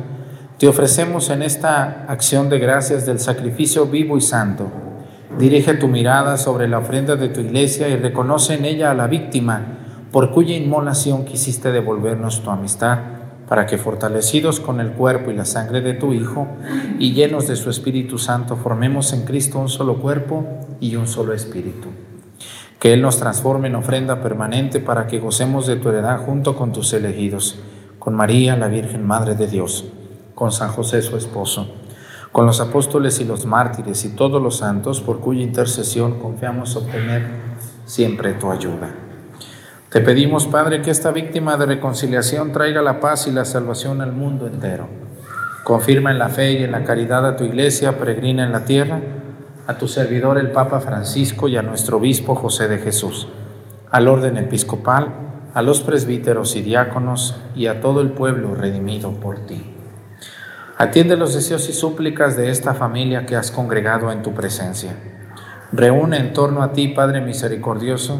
te 0.59 0.67
ofrecemos 0.67 1.31
en 1.31 1.41
esta 1.41 2.05
acción 2.07 2.49
de 2.49 2.59
gracias 2.59 3.07
del 3.07 3.19
sacrificio 3.19 3.87
vivo 3.87 4.17
y 4.17 4.21
santo. 4.21 4.67
Dirige 5.39 5.73
tu 5.73 5.87
mirada 5.87 6.37
sobre 6.37 6.67
la 6.67 6.77
ofrenda 6.77 7.15
de 7.15 7.29
tu 7.29 7.39
iglesia 7.39 7.87
y 7.87 7.95
reconoce 7.95 8.53
en 8.53 8.65
ella 8.65 8.91
a 8.91 8.93
la 8.93 9.07
víctima 9.07 9.79
por 10.11 10.29
cuya 10.29 10.55
inmolación 10.55 11.25
quisiste 11.25 11.71
devolvernos 11.71 12.43
tu 12.43 12.51
amistad 12.51 13.16
para 13.47 13.65
que 13.65 13.77
fortalecidos 13.77 14.59
con 14.59 14.79
el 14.79 14.91
cuerpo 14.91 15.31
y 15.31 15.35
la 15.35 15.45
sangre 15.45 15.81
de 15.81 15.93
tu 15.93 16.13
Hijo 16.13 16.47
y 16.99 17.13
llenos 17.13 17.47
de 17.47 17.55
su 17.55 17.69
Espíritu 17.69 18.17
Santo 18.17 18.57
formemos 18.57 19.13
en 19.13 19.23
Cristo 19.23 19.59
un 19.59 19.69
solo 19.69 19.97
cuerpo 19.97 20.45
y 20.81 20.95
un 20.97 21.07
solo 21.07 21.33
espíritu. 21.33 21.87
Que 22.79 22.93
Él 22.93 23.01
nos 23.01 23.17
transforme 23.17 23.69
en 23.69 23.75
ofrenda 23.75 24.21
permanente 24.21 24.79
para 24.79 25.07
que 25.07 25.19
gocemos 25.19 25.65
de 25.65 25.77
tu 25.77 25.89
heredad 25.89 26.25
junto 26.25 26.55
con 26.55 26.73
tus 26.73 26.93
elegidos, 26.93 27.57
con 27.99 28.13
María, 28.13 28.55
la 28.57 28.67
Virgen 28.67 29.07
Madre 29.07 29.35
de 29.35 29.47
Dios, 29.47 29.85
con 30.35 30.51
San 30.51 30.69
José 30.69 31.01
su 31.01 31.15
esposo, 31.15 31.73
con 32.31 32.45
los 32.45 32.59
apóstoles 32.59 33.19
y 33.21 33.23
los 33.23 33.45
mártires 33.45 34.03
y 34.05 34.09
todos 34.09 34.41
los 34.41 34.57
santos 34.57 35.01
por 35.01 35.19
cuya 35.21 35.41
intercesión 35.41 36.19
confiamos 36.19 36.75
obtener 36.75 37.25
siempre 37.85 38.33
tu 38.33 38.51
ayuda. 38.51 39.06
Te 39.89 40.01
pedimos, 40.01 40.47
Padre, 40.47 40.81
que 40.81 40.91
esta 40.91 41.11
víctima 41.11 41.55
de 41.55 41.65
reconciliación 41.65 42.51
traiga 42.51 42.81
la 42.81 42.99
paz 42.99 43.25
y 43.27 43.31
la 43.31 43.45
salvación 43.45 44.01
al 44.01 44.11
mundo 44.11 44.45
entero. 44.45 44.89
Confirma 45.63 46.11
en 46.11 46.19
la 46.19 46.27
fe 46.27 46.59
y 46.59 46.63
en 46.65 46.73
la 46.73 46.83
caridad 46.83 47.25
a 47.25 47.37
tu 47.37 47.45
iglesia 47.45 47.97
peregrina 47.97 48.43
en 48.43 48.51
la 48.51 48.65
tierra, 48.65 48.99
a 49.65 49.77
tu 49.77 49.87
servidor 49.87 50.37
el 50.39 50.51
Papa 50.51 50.81
Francisco 50.81 51.47
y 51.47 51.55
a 51.55 51.61
nuestro 51.61 51.97
obispo 51.97 52.35
José 52.35 52.67
de 52.67 52.79
Jesús, 52.79 53.29
al 53.89 54.09
orden 54.09 54.35
episcopal, 54.35 55.07
a 55.53 55.61
los 55.61 55.79
presbíteros 55.79 56.57
y 56.57 56.63
diáconos 56.63 57.37
y 57.55 57.67
a 57.67 57.79
todo 57.79 58.01
el 58.01 58.09
pueblo 58.09 58.55
redimido 58.55 59.11
por 59.13 59.45
ti. 59.45 59.73
Atiende 60.77 61.15
los 61.15 61.33
deseos 61.33 61.69
y 61.69 61.73
súplicas 61.73 62.35
de 62.35 62.49
esta 62.49 62.73
familia 62.73 63.25
que 63.25 63.37
has 63.37 63.51
congregado 63.51 64.11
en 64.11 64.21
tu 64.21 64.33
presencia. 64.33 64.97
Reúne 65.71 66.17
en 66.17 66.33
torno 66.33 66.61
a 66.61 66.73
ti, 66.73 66.89
Padre 66.89 67.21
misericordioso, 67.21 68.19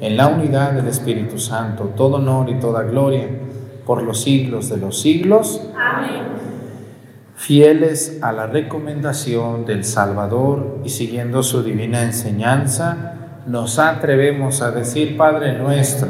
en 0.00 0.16
la 0.16 0.28
unidad 0.28 0.72
del 0.72 0.88
Espíritu 0.88 1.38
Santo, 1.38 1.92
todo 1.96 2.16
honor 2.16 2.48
y 2.48 2.54
toda 2.54 2.82
gloria 2.82 3.28
por 3.84 4.02
los 4.02 4.22
siglos 4.22 4.68
de 4.68 4.78
los 4.78 5.00
siglos. 5.00 5.60
Amén. 5.76 6.22
Fieles 7.36 8.18
a 8.22 8.32
la 8.32 8.46
recomendación 8.46 9.64
del 9.64 9.84
Salvador 9.84 10.78
y 10.84 10.88
siguiendo 10.88 11.42
su 11.42 11.62
divina 11.62 12.02
enseñanza, 12.02 13.14
nos 13.46 13.78
atrevemos 13.78 14.60
a 14.62 14.70
decir, 14.70 15.16
Padre 15.16 15.58
nuestro, 15.58 16.08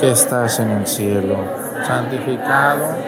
que 0.00 0.10
estás 0.10 0.60
en 0.60 0.70
el 0.70 0.86
cielo, 0.86 1.36
santificado 1.86 3.07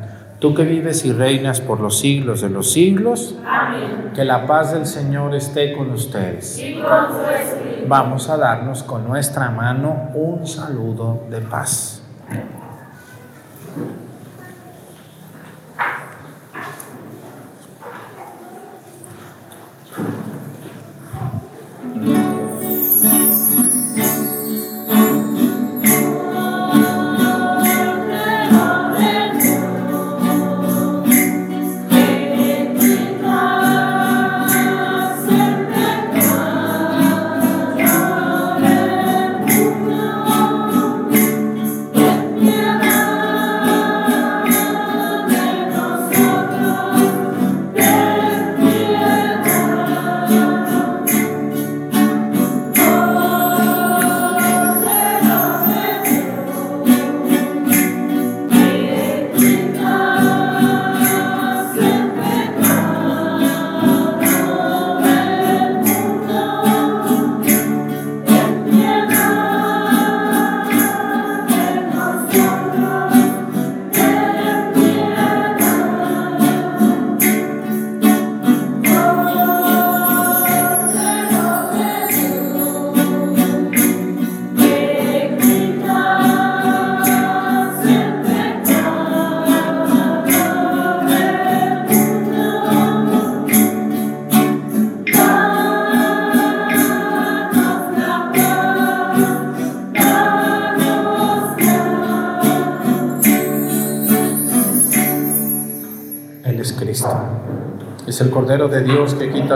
tú 0.41 0.55
que 0.55 0.63
vives 0.63 1.05
y 1.05 1.13
reinas 1.13 1.61
por 1.61 1.79
los 1.79 1.99
siglos 1.99 2.41
de 2.41 2.49
los 2.49 2.71
siglos, 2.71 3.35
Amén. 3.45 4.11
que 4.15 4.25
la 4.25 4.47
paz 4.47 4.73
del 4.73 4.87
Señor 4.87 5.35
esté 5.35 5.77
con 5.77 5.91
ustedes. 5.91 6.57
Y 6.57 6.81
con 6.81 7.13
su 7.13 7.29
espíritu. 7.29 7.87
Vamos 7.87 8.27
a 8.27 8.37
darnos 8.37 8.81
con 8.81 9.07
nuestra 9.07 9.51
mano 9.51 10.09
un 10.15 10.47
saludo 10.47 11.25
de 11.29 11.41
paz. 11.41 12.01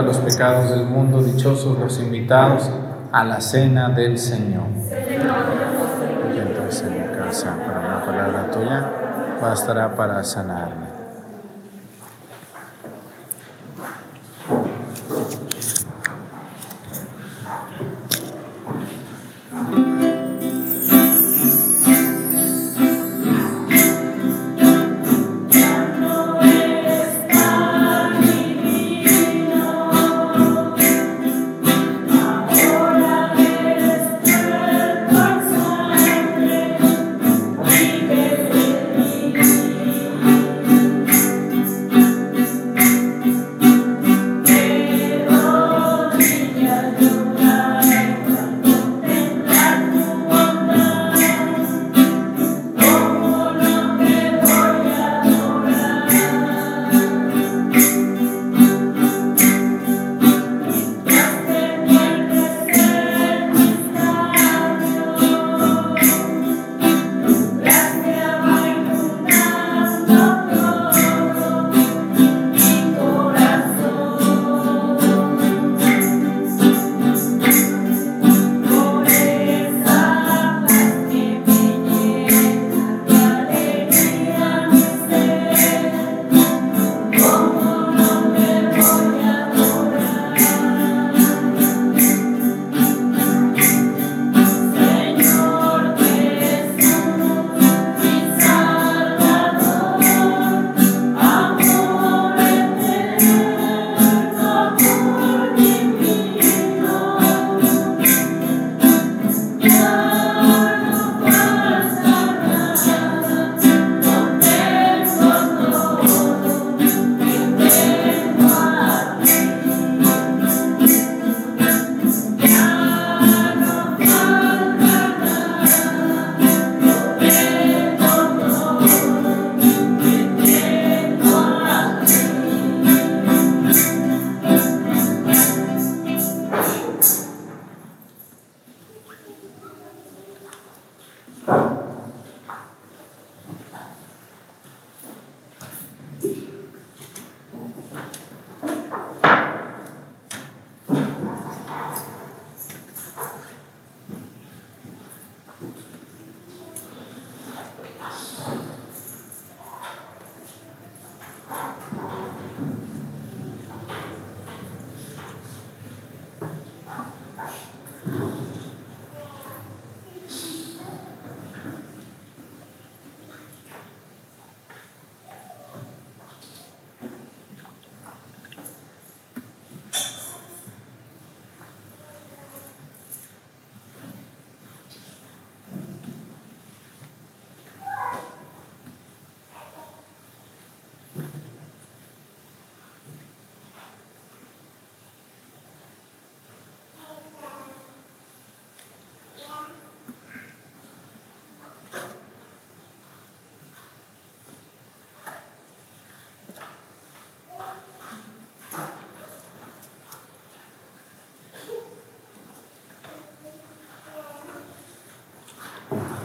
Los 0.02 0.18
pecados 0.18 0.70
del 0.70 0.84
mundo, 0.84 1.22
dichosos 1.22 1.78
los 1.78 1.98
invitados 1.98 2.70
a 3.12 3.24
la 3.24 3.40
cena 3.40 3.88
del 3.88 4.18
Señor. 4.18 4.66
Que 4.88 6.40
entres 6.40 6.82
en 6.82 6.92
mi 6.92 7.16
casa 7.16 7.56
para 7.66 7.80
una 7.80 8.04
palabra 8.04 8.50
tuya, 8.50 8.90
bastará 9.40 9.94
para 9.94 10.22
sanarme. 10.22 10.85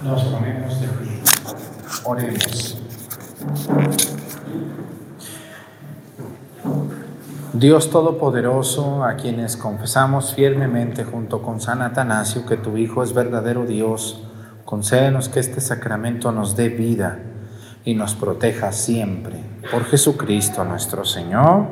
Nos 0.03 0.23
ponemos 0.23 0.81
de 0.81 0.87
pie. 0.87 1.21
Oremos. 2.03 2.77
Dios 7.53 7.91
Todopoderoso, 7.91 9.03
a 9.03 9.15
quienes 9.15 9.57
confesamos 9.57 10.33
firmemente 10.33 11.03
junto 11.03 11.43
con 11.43 11.61
San 11.61 11.83
Atanasio 11.83 12.47
que 12.47 12.57
tu 12.57 12.77
Hijo 12.77 13.03
es 13.03 13.13
verdadero 13.13 13.67
Dios, 13.67 14.23
concédenos 14.65 15.29
que 15.29 15.39
este 15.39 15.61
sacramento 15.61 16.31
nos 16.31 16.55
dé 16.55 16.69
vida 16.69 17.19
y 17.85 17.93
nos 17.93 18.15
proteja 18.15 18.71
siempre. 18.71 19.43
Por 19.71 19.83
Jesucristo 19.83 20.63
nuestro 20.63 21.05
Señor. 21.05 21.67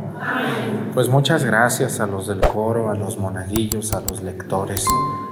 Pues 0.94 1.10
muchas 1.10 1.44
gracias 1.44 2.00
a 2.00 2.06
los 2.06 2.28
del 2.28 2.42
coro, 2.42 2.92
a 2.92 2.96
los 2.96 3.18
monaguillos, 3.18 3.94
a 3.94 4.02
los 4.02 4.22
lectores, 4.22 4.86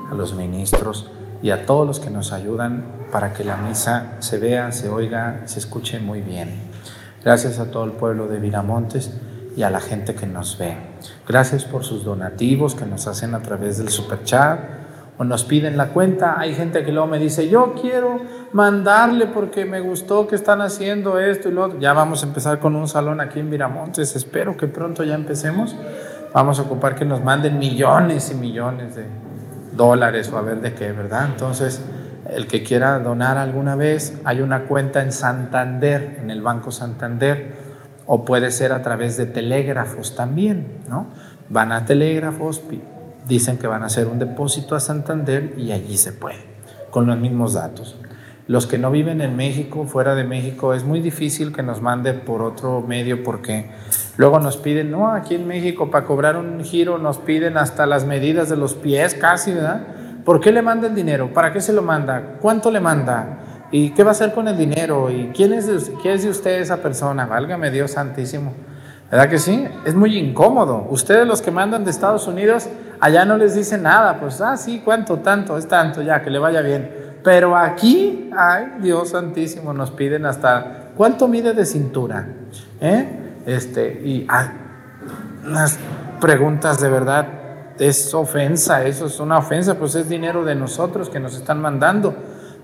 a 0.10 0.16
los 0.16 0.34
ministros 0.34 1.12
y 1.42 1.52
a 1.52 1.66
todos 1.66 1.86
los 1.86 2.00
que 2.00 2.10
nos 2.10 2.32
ayudan 2.32 2.84
para 3.12 3.34
que 3.34 3.44
la 3.44 3.58
misa 3.58 4.14
se 4.20 4.38
vea, 4.38 4.72
se 4.72 4.90
oiga, 4.90 5.42
se 5.46 5.60
escuche 5.60 6.00
muy 6.00 6.22
bien. 6.22 6.56
Gracias 7.24 7.60
a 7.60 7.72
todo 7.72 7.86
el 7.86 7.92
pueblo 7.92 8.28
de 8.28 8.40
Viramontes 8.40 9.12
y 9.56 9.64
a 9.64 9.70
la 9.70 9.80
gente 9.80 10.16
que 10.16 10.28
nos 10.28 10.58
ve. 10.58 10.78
Gracias 11.28 11.66
por 11.66 11.84
sus 11.84 12.04
donativos 12.04 12.76
que 12.76 12.86
nos 12.86 13.08
hacen 13.08 13.34
a 13.36 13.42
través 13.42 13.78
del 13.78 13.90
super 13.90 14.24
chat 14.24 14.60
o 15.18 15.24
nos 15.24 15.44
piden 15.44 15.78
la 15.78 15.88
cuenta. 15.90 16.40
Hay 16.40 16.54
gente 16.54 16.84
que 16.86 16.92
luego 16.92 17.08
me 17.08 17.20
dice, 17.20 17.50
yo 17.50 17.74
quiero 17.80 18.22
mandarle 18.52 19.28
porque 19.28 19.66
me 19.66 19.80
gustó 19.80 20.28
que 20.28 20.36
están 20.36 20.62
haciendo 20.62 21.20
esto 21.20 21.50
y 21.50 21.54
lo 21.54 21.66
otro. 21.66 21.80
Ya 21.80 21.94
vamos 21.94 22.24
a 22.24 22.28
empezar 22.28 22.60
con 22.60 22.76
un 22.76 22.88
salón 22.88 23.20
aquí 23.20 23.40
en 23.40 23.50
Viramontes. 23.50 24.16
Espero 24.16 24.56
que 24.56 24.68
pronto 24.68 25.04
ya 25.04 25.16
empecemos. 25.16 25.76
Vamos 26.34 26.60
a 26.60 26.64
ocupar 26.64 26.96
que 26.96 27.06
nos 27.06 27.24
manden 27.24 27.58
millones 27.58 28.32
y 28.32 28.36
millones 28.36 28.96
de, 28.96 29.06
dólares 29.78 30.30
o 30.34 30.38
a 30.38 30.42
ver 30.42 30.60
de 30.60 30.74
qué, 30.74 30.92
¿verdad? 30.92 31.30
Entonces, 31.32 31.82
el 32.30 32.48
que 32.48 32.64
quiera 32.64 33.00
donar 33.00 33.38
alguna 33.38 33.76
vez, 33.76 34.20
hay 34.26 34.42
una 34.42 34.64
cuenta 34.64 35.02
en 35.02 35.12
Santander, 35.12 36.18
en 36.22 36.30
el 36.30 36.42
Banco 36.42 36.72
Santander, 36.72 37.54
o 38.06 38.26
puede 38.26 38.52
ser 38.52 38.72
a 38.74 38.82
través 38.82 39.18
de 39.18 39.26
telégrafos 39.26 40.16
también, 40.16 40.80
¿no? 40.90 41.08
Van 41.50 41.72
a 41.72 41.86
telégrafos, 41.86 42.62
dicen 43.28 43.58
que 43.58 43.68
van 43.68 43.84
a 43.84 43.86
hacer 43.86 44.08
un 44.08 44.20
depósito 44.20 44.76
a 44.76 44.80
Santander 44.80 45.54
y 45.58 45.72
allí 45.72 45.98
se 45.98 46.12
puede, 46.12 46.40
con 46.90 47.06
los 47.06 47.18
mismos 47.18 47.54
datos. 47.54 47.96
los 48.48 48.66
que 48.66 48.78
no 48.78 48.92
viven 48.92 49.20
en 49.20 49.36
México, 49.36 49.86
fuera 49.86 50.16
de 50.16 50.24
México, 50.24 50.74
es 50.74 50.86
muy 50.86 51.02
difícil 51.02 51.52
que 51.52 51.64
nos 51.64 51.82
mande 51.82 52.14
por 52.14 52.42
otro 52.42 52.82
medio 52.82 53.22
porque 53.22 53.70
luego 54.18 54.40
nos 54.40 54.58
piden, 54.58 54.92
no, 54.92 55.12
aquí 55.12 55.36
en 55.36 55.48
México 55.48 55.90
para 55.90 56.06
cobrar 56.06 56.36
un 56.36 56.64
giro 56.64 56.98
nos 56.98 57.18
piden 57.20 57.58
hasta 57.58 57.86
las 57.86 58.06
medidas 58.06 58.50
de 58.50 58.58
los 58.58 58.74
pies 58.74 59.14
casi, 59.16 59.54
¿verdad? 59.54 59.82
¿Por 60.26 60.42
qué 60.42 60.52
le 60.52 60.62
manda 60.62 60.88
el 60.88 60.96
dinero? 60.96 61.32
¿Para 61.34 61.54
qué 61.54 61.62
se 61.62 61.72
lo 61.72 61.82
manda? 61.82 62.38
¿Cuánto 62.42 62.70
le 62.70 62.82
manda? 62.82 63.40
¿Y 63.72 63.92
qué 63.92 64.04
va 64.04 64.10
a 64.10 64.12
hacer 64.12 64.34
con 64.34 64.48
el 64.48 64.58
dinero? 64.58 65.10
¿Y 65.10 65.32
quién 65.34 65.54
es 65.54 65.68
de, 65.68 65.94
quién 66.02 66.16
es 66.16 66.26
usted 66.26 66.60
esa 66.60 66.78
persona? 66.78 67.26
Válgame 67.26 67.72
Dios 67.72 67.92
santísimo. 67.92 68.54
¿Verdad 69.10 69.30
que 69.30 69.40
sí? 69.40 69.66
Es 69.86 69.96
muy 69.96 70.18
incómodo. 70.18 70.86
Ustedes 70.90 71.26
los 71.26 71.42
que 71.42 71.50
mandan 71.50 71.86
de 71.86 71.92
Estados 71.92 72.28
Unidos, 72.28 72.68
allá 73.00 73.24
no 73.24 73.38
les 73.38 73.56
dicen 73.56 73.84
nada. 73.84 74.20
Pues, 74.20 74.42
ah, 74.42 74.58
sí, 74.58 74.82
¿cuánto? 74.84 75.20
Tanto, 75.20 75.58
es 75.58 75.68
tanto, 75.68 76.02
ya, 76.02 76.22
que 76.22 76.30
le 76.30 76.40
vaya 76.40 76.62
bien. 76.62 76.92
Pero 77.24 77.56
aquí, 77.56 78.30
ay, 78.38 78.74
Dios 78.82 79.10
santísimo, 79.10 79.74
nos 79.74 79.92
piden 79.92 80.26
hasta, 80.26 80.92
¿cuánto 80.96 81.28
mide 81.28 81.54
de 81.54 81.66
cintura? 81.66 82.28
¿Eh? 82.82 83.27
Este, 83.48 84.02
y 84.04 84.28
hay 84.30 84.48
unas 85.46 85.80
preguntas 86.22 86.80
de 86.82 86.90
verdad, 86.90 87.28
es 87.80 88.14
ofensa, 88.14 88.86
eso 88.86 89.06
es 89.06 89.20
una 89.20 89.38
ofensa, 89.38 89.76
pues 89.76 89.96
es 89.96 90.10
dinero 90.10 90.44
de 90.44 90.54
nosotros 90.54 91.10
que 91.10 91.20
nos 91.20 91.34
están 91.36 91.62
mandando. 91.62 92.14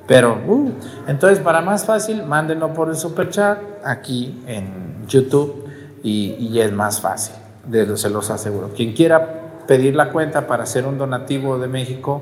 Pero, 0.06 0.38
uh, 0.46 0.72
entonces, 1.08 1.40
para 1.40 1.62
más 1.62 1.86
fácil, 1.86 2.24
mándenlo 2.24 2.74
por 2.74 2.90
el 2.90 2.98
super 2.98 3.30
chat 3.30 3.58
aquí 3.86 4.44
en 4.46 5.08
YouTube 5.08 5.66
y, 6.04 6.36
y 6.38 6.60
es 6.60 6.72
más 6.74 7.00
fácil, 7.00 7.36
de, 7.66 7.96
se 7.96 8.10
los 8.10 8.30
aseguro. 8.30 8.72
Quien 8.76 8.92
quiera 8.94 9.42
pedir 9.66 9.96
la 9.96 10.12
cuenta 10.12 10.46
para 10.46 10.64
hacer 10.64 10.86
un 10.86 10.98
donativo 10.98 11.58
de 11.58 11.70
México, 11.70 12.22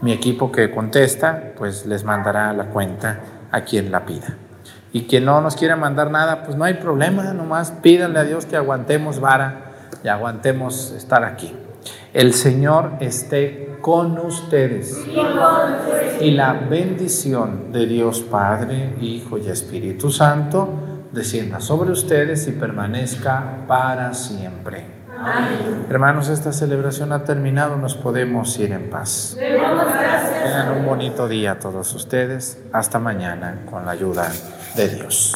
Mi 0.00 0.12
equipo 0.12 0.52
que 0.52 0.70
contesta, 0.70 1.54
pues 1.56 1.86
les 1.86 2.04
mandará 2.04 2.52
la 2.52 2.66
cuenta 2.66 3.18
a 3.50 3.62
quien 3.62 3.90
la 3.90 4.06
pida. 4.06 4.36
Y 4.92 5.06
quien 5.06 5.24
no 5.24 5.40
nos 5.40 5.56
quiera 5.56 5.74
mandar 5.74 6.12
nada, 6.12 6.44
pues 6.44 6.56
no 6.56 6.62
hay 6.62 6.74
problema, 6.74 7.32
nomás 7.32 7.72
pídanle 7.72 8.20
a 8.20 8.24
Dios 8.24 8.46
que 8.46 8.56
aguantemos 8.56 9.18
vara 9.18 9.72
y 10.04 10.08
aguantemos 10.08 10.92
estar 10.92 11.24
aquí. 11.24 11.52
El 12.14 12.32
Señor 12.32 12.92
esté 13.00 13.76
con 13.80 14.18
ustedes. 14.18 15.04
Y 16.20 16.30
la 16.30 16.52
bendición 16.52 17.72
de 17.72 17.86
Dios 17.86 18.20
Padre, 18.20 18.94
Hijo 19.00 19.36
y 19.36 19.48
Espíritu 19.48 20.12
Santo 20.12 20.68
descienda 21.10 21.60
sobre 21.60 21.90
ustedes 21.90 22.46
y 22.46 22.52
permanezca 22.52 23.64
para 23.66 24.14
siempre. 24.14 24.97
Amén. 25.20 25.86
Hermanos, 25.90 26.28
esta 26.28 26.52
celebración 26.52 27.12
ha 27.12 27.24
terminado, 27.24 27.76
nos 27.76 27.94
podemos 27.94 28.58
ir 28.58 28.72
en 28.72 28.88
paz. 28.88 29.36
Tengan 29.38 30.78
un 30.78 30.86
bonito 30.86 31.26
día 31.28 31.58
todos 31.58 31.92
ustedes. 31.94 32.58
Hasta 32.72 32.98
mañana 32.98 33.62
con 33.68 33.84
la 33.84 33.92
ayuda 33.92 34.30
de 34.76 34.88
Dios. 34.88 35.34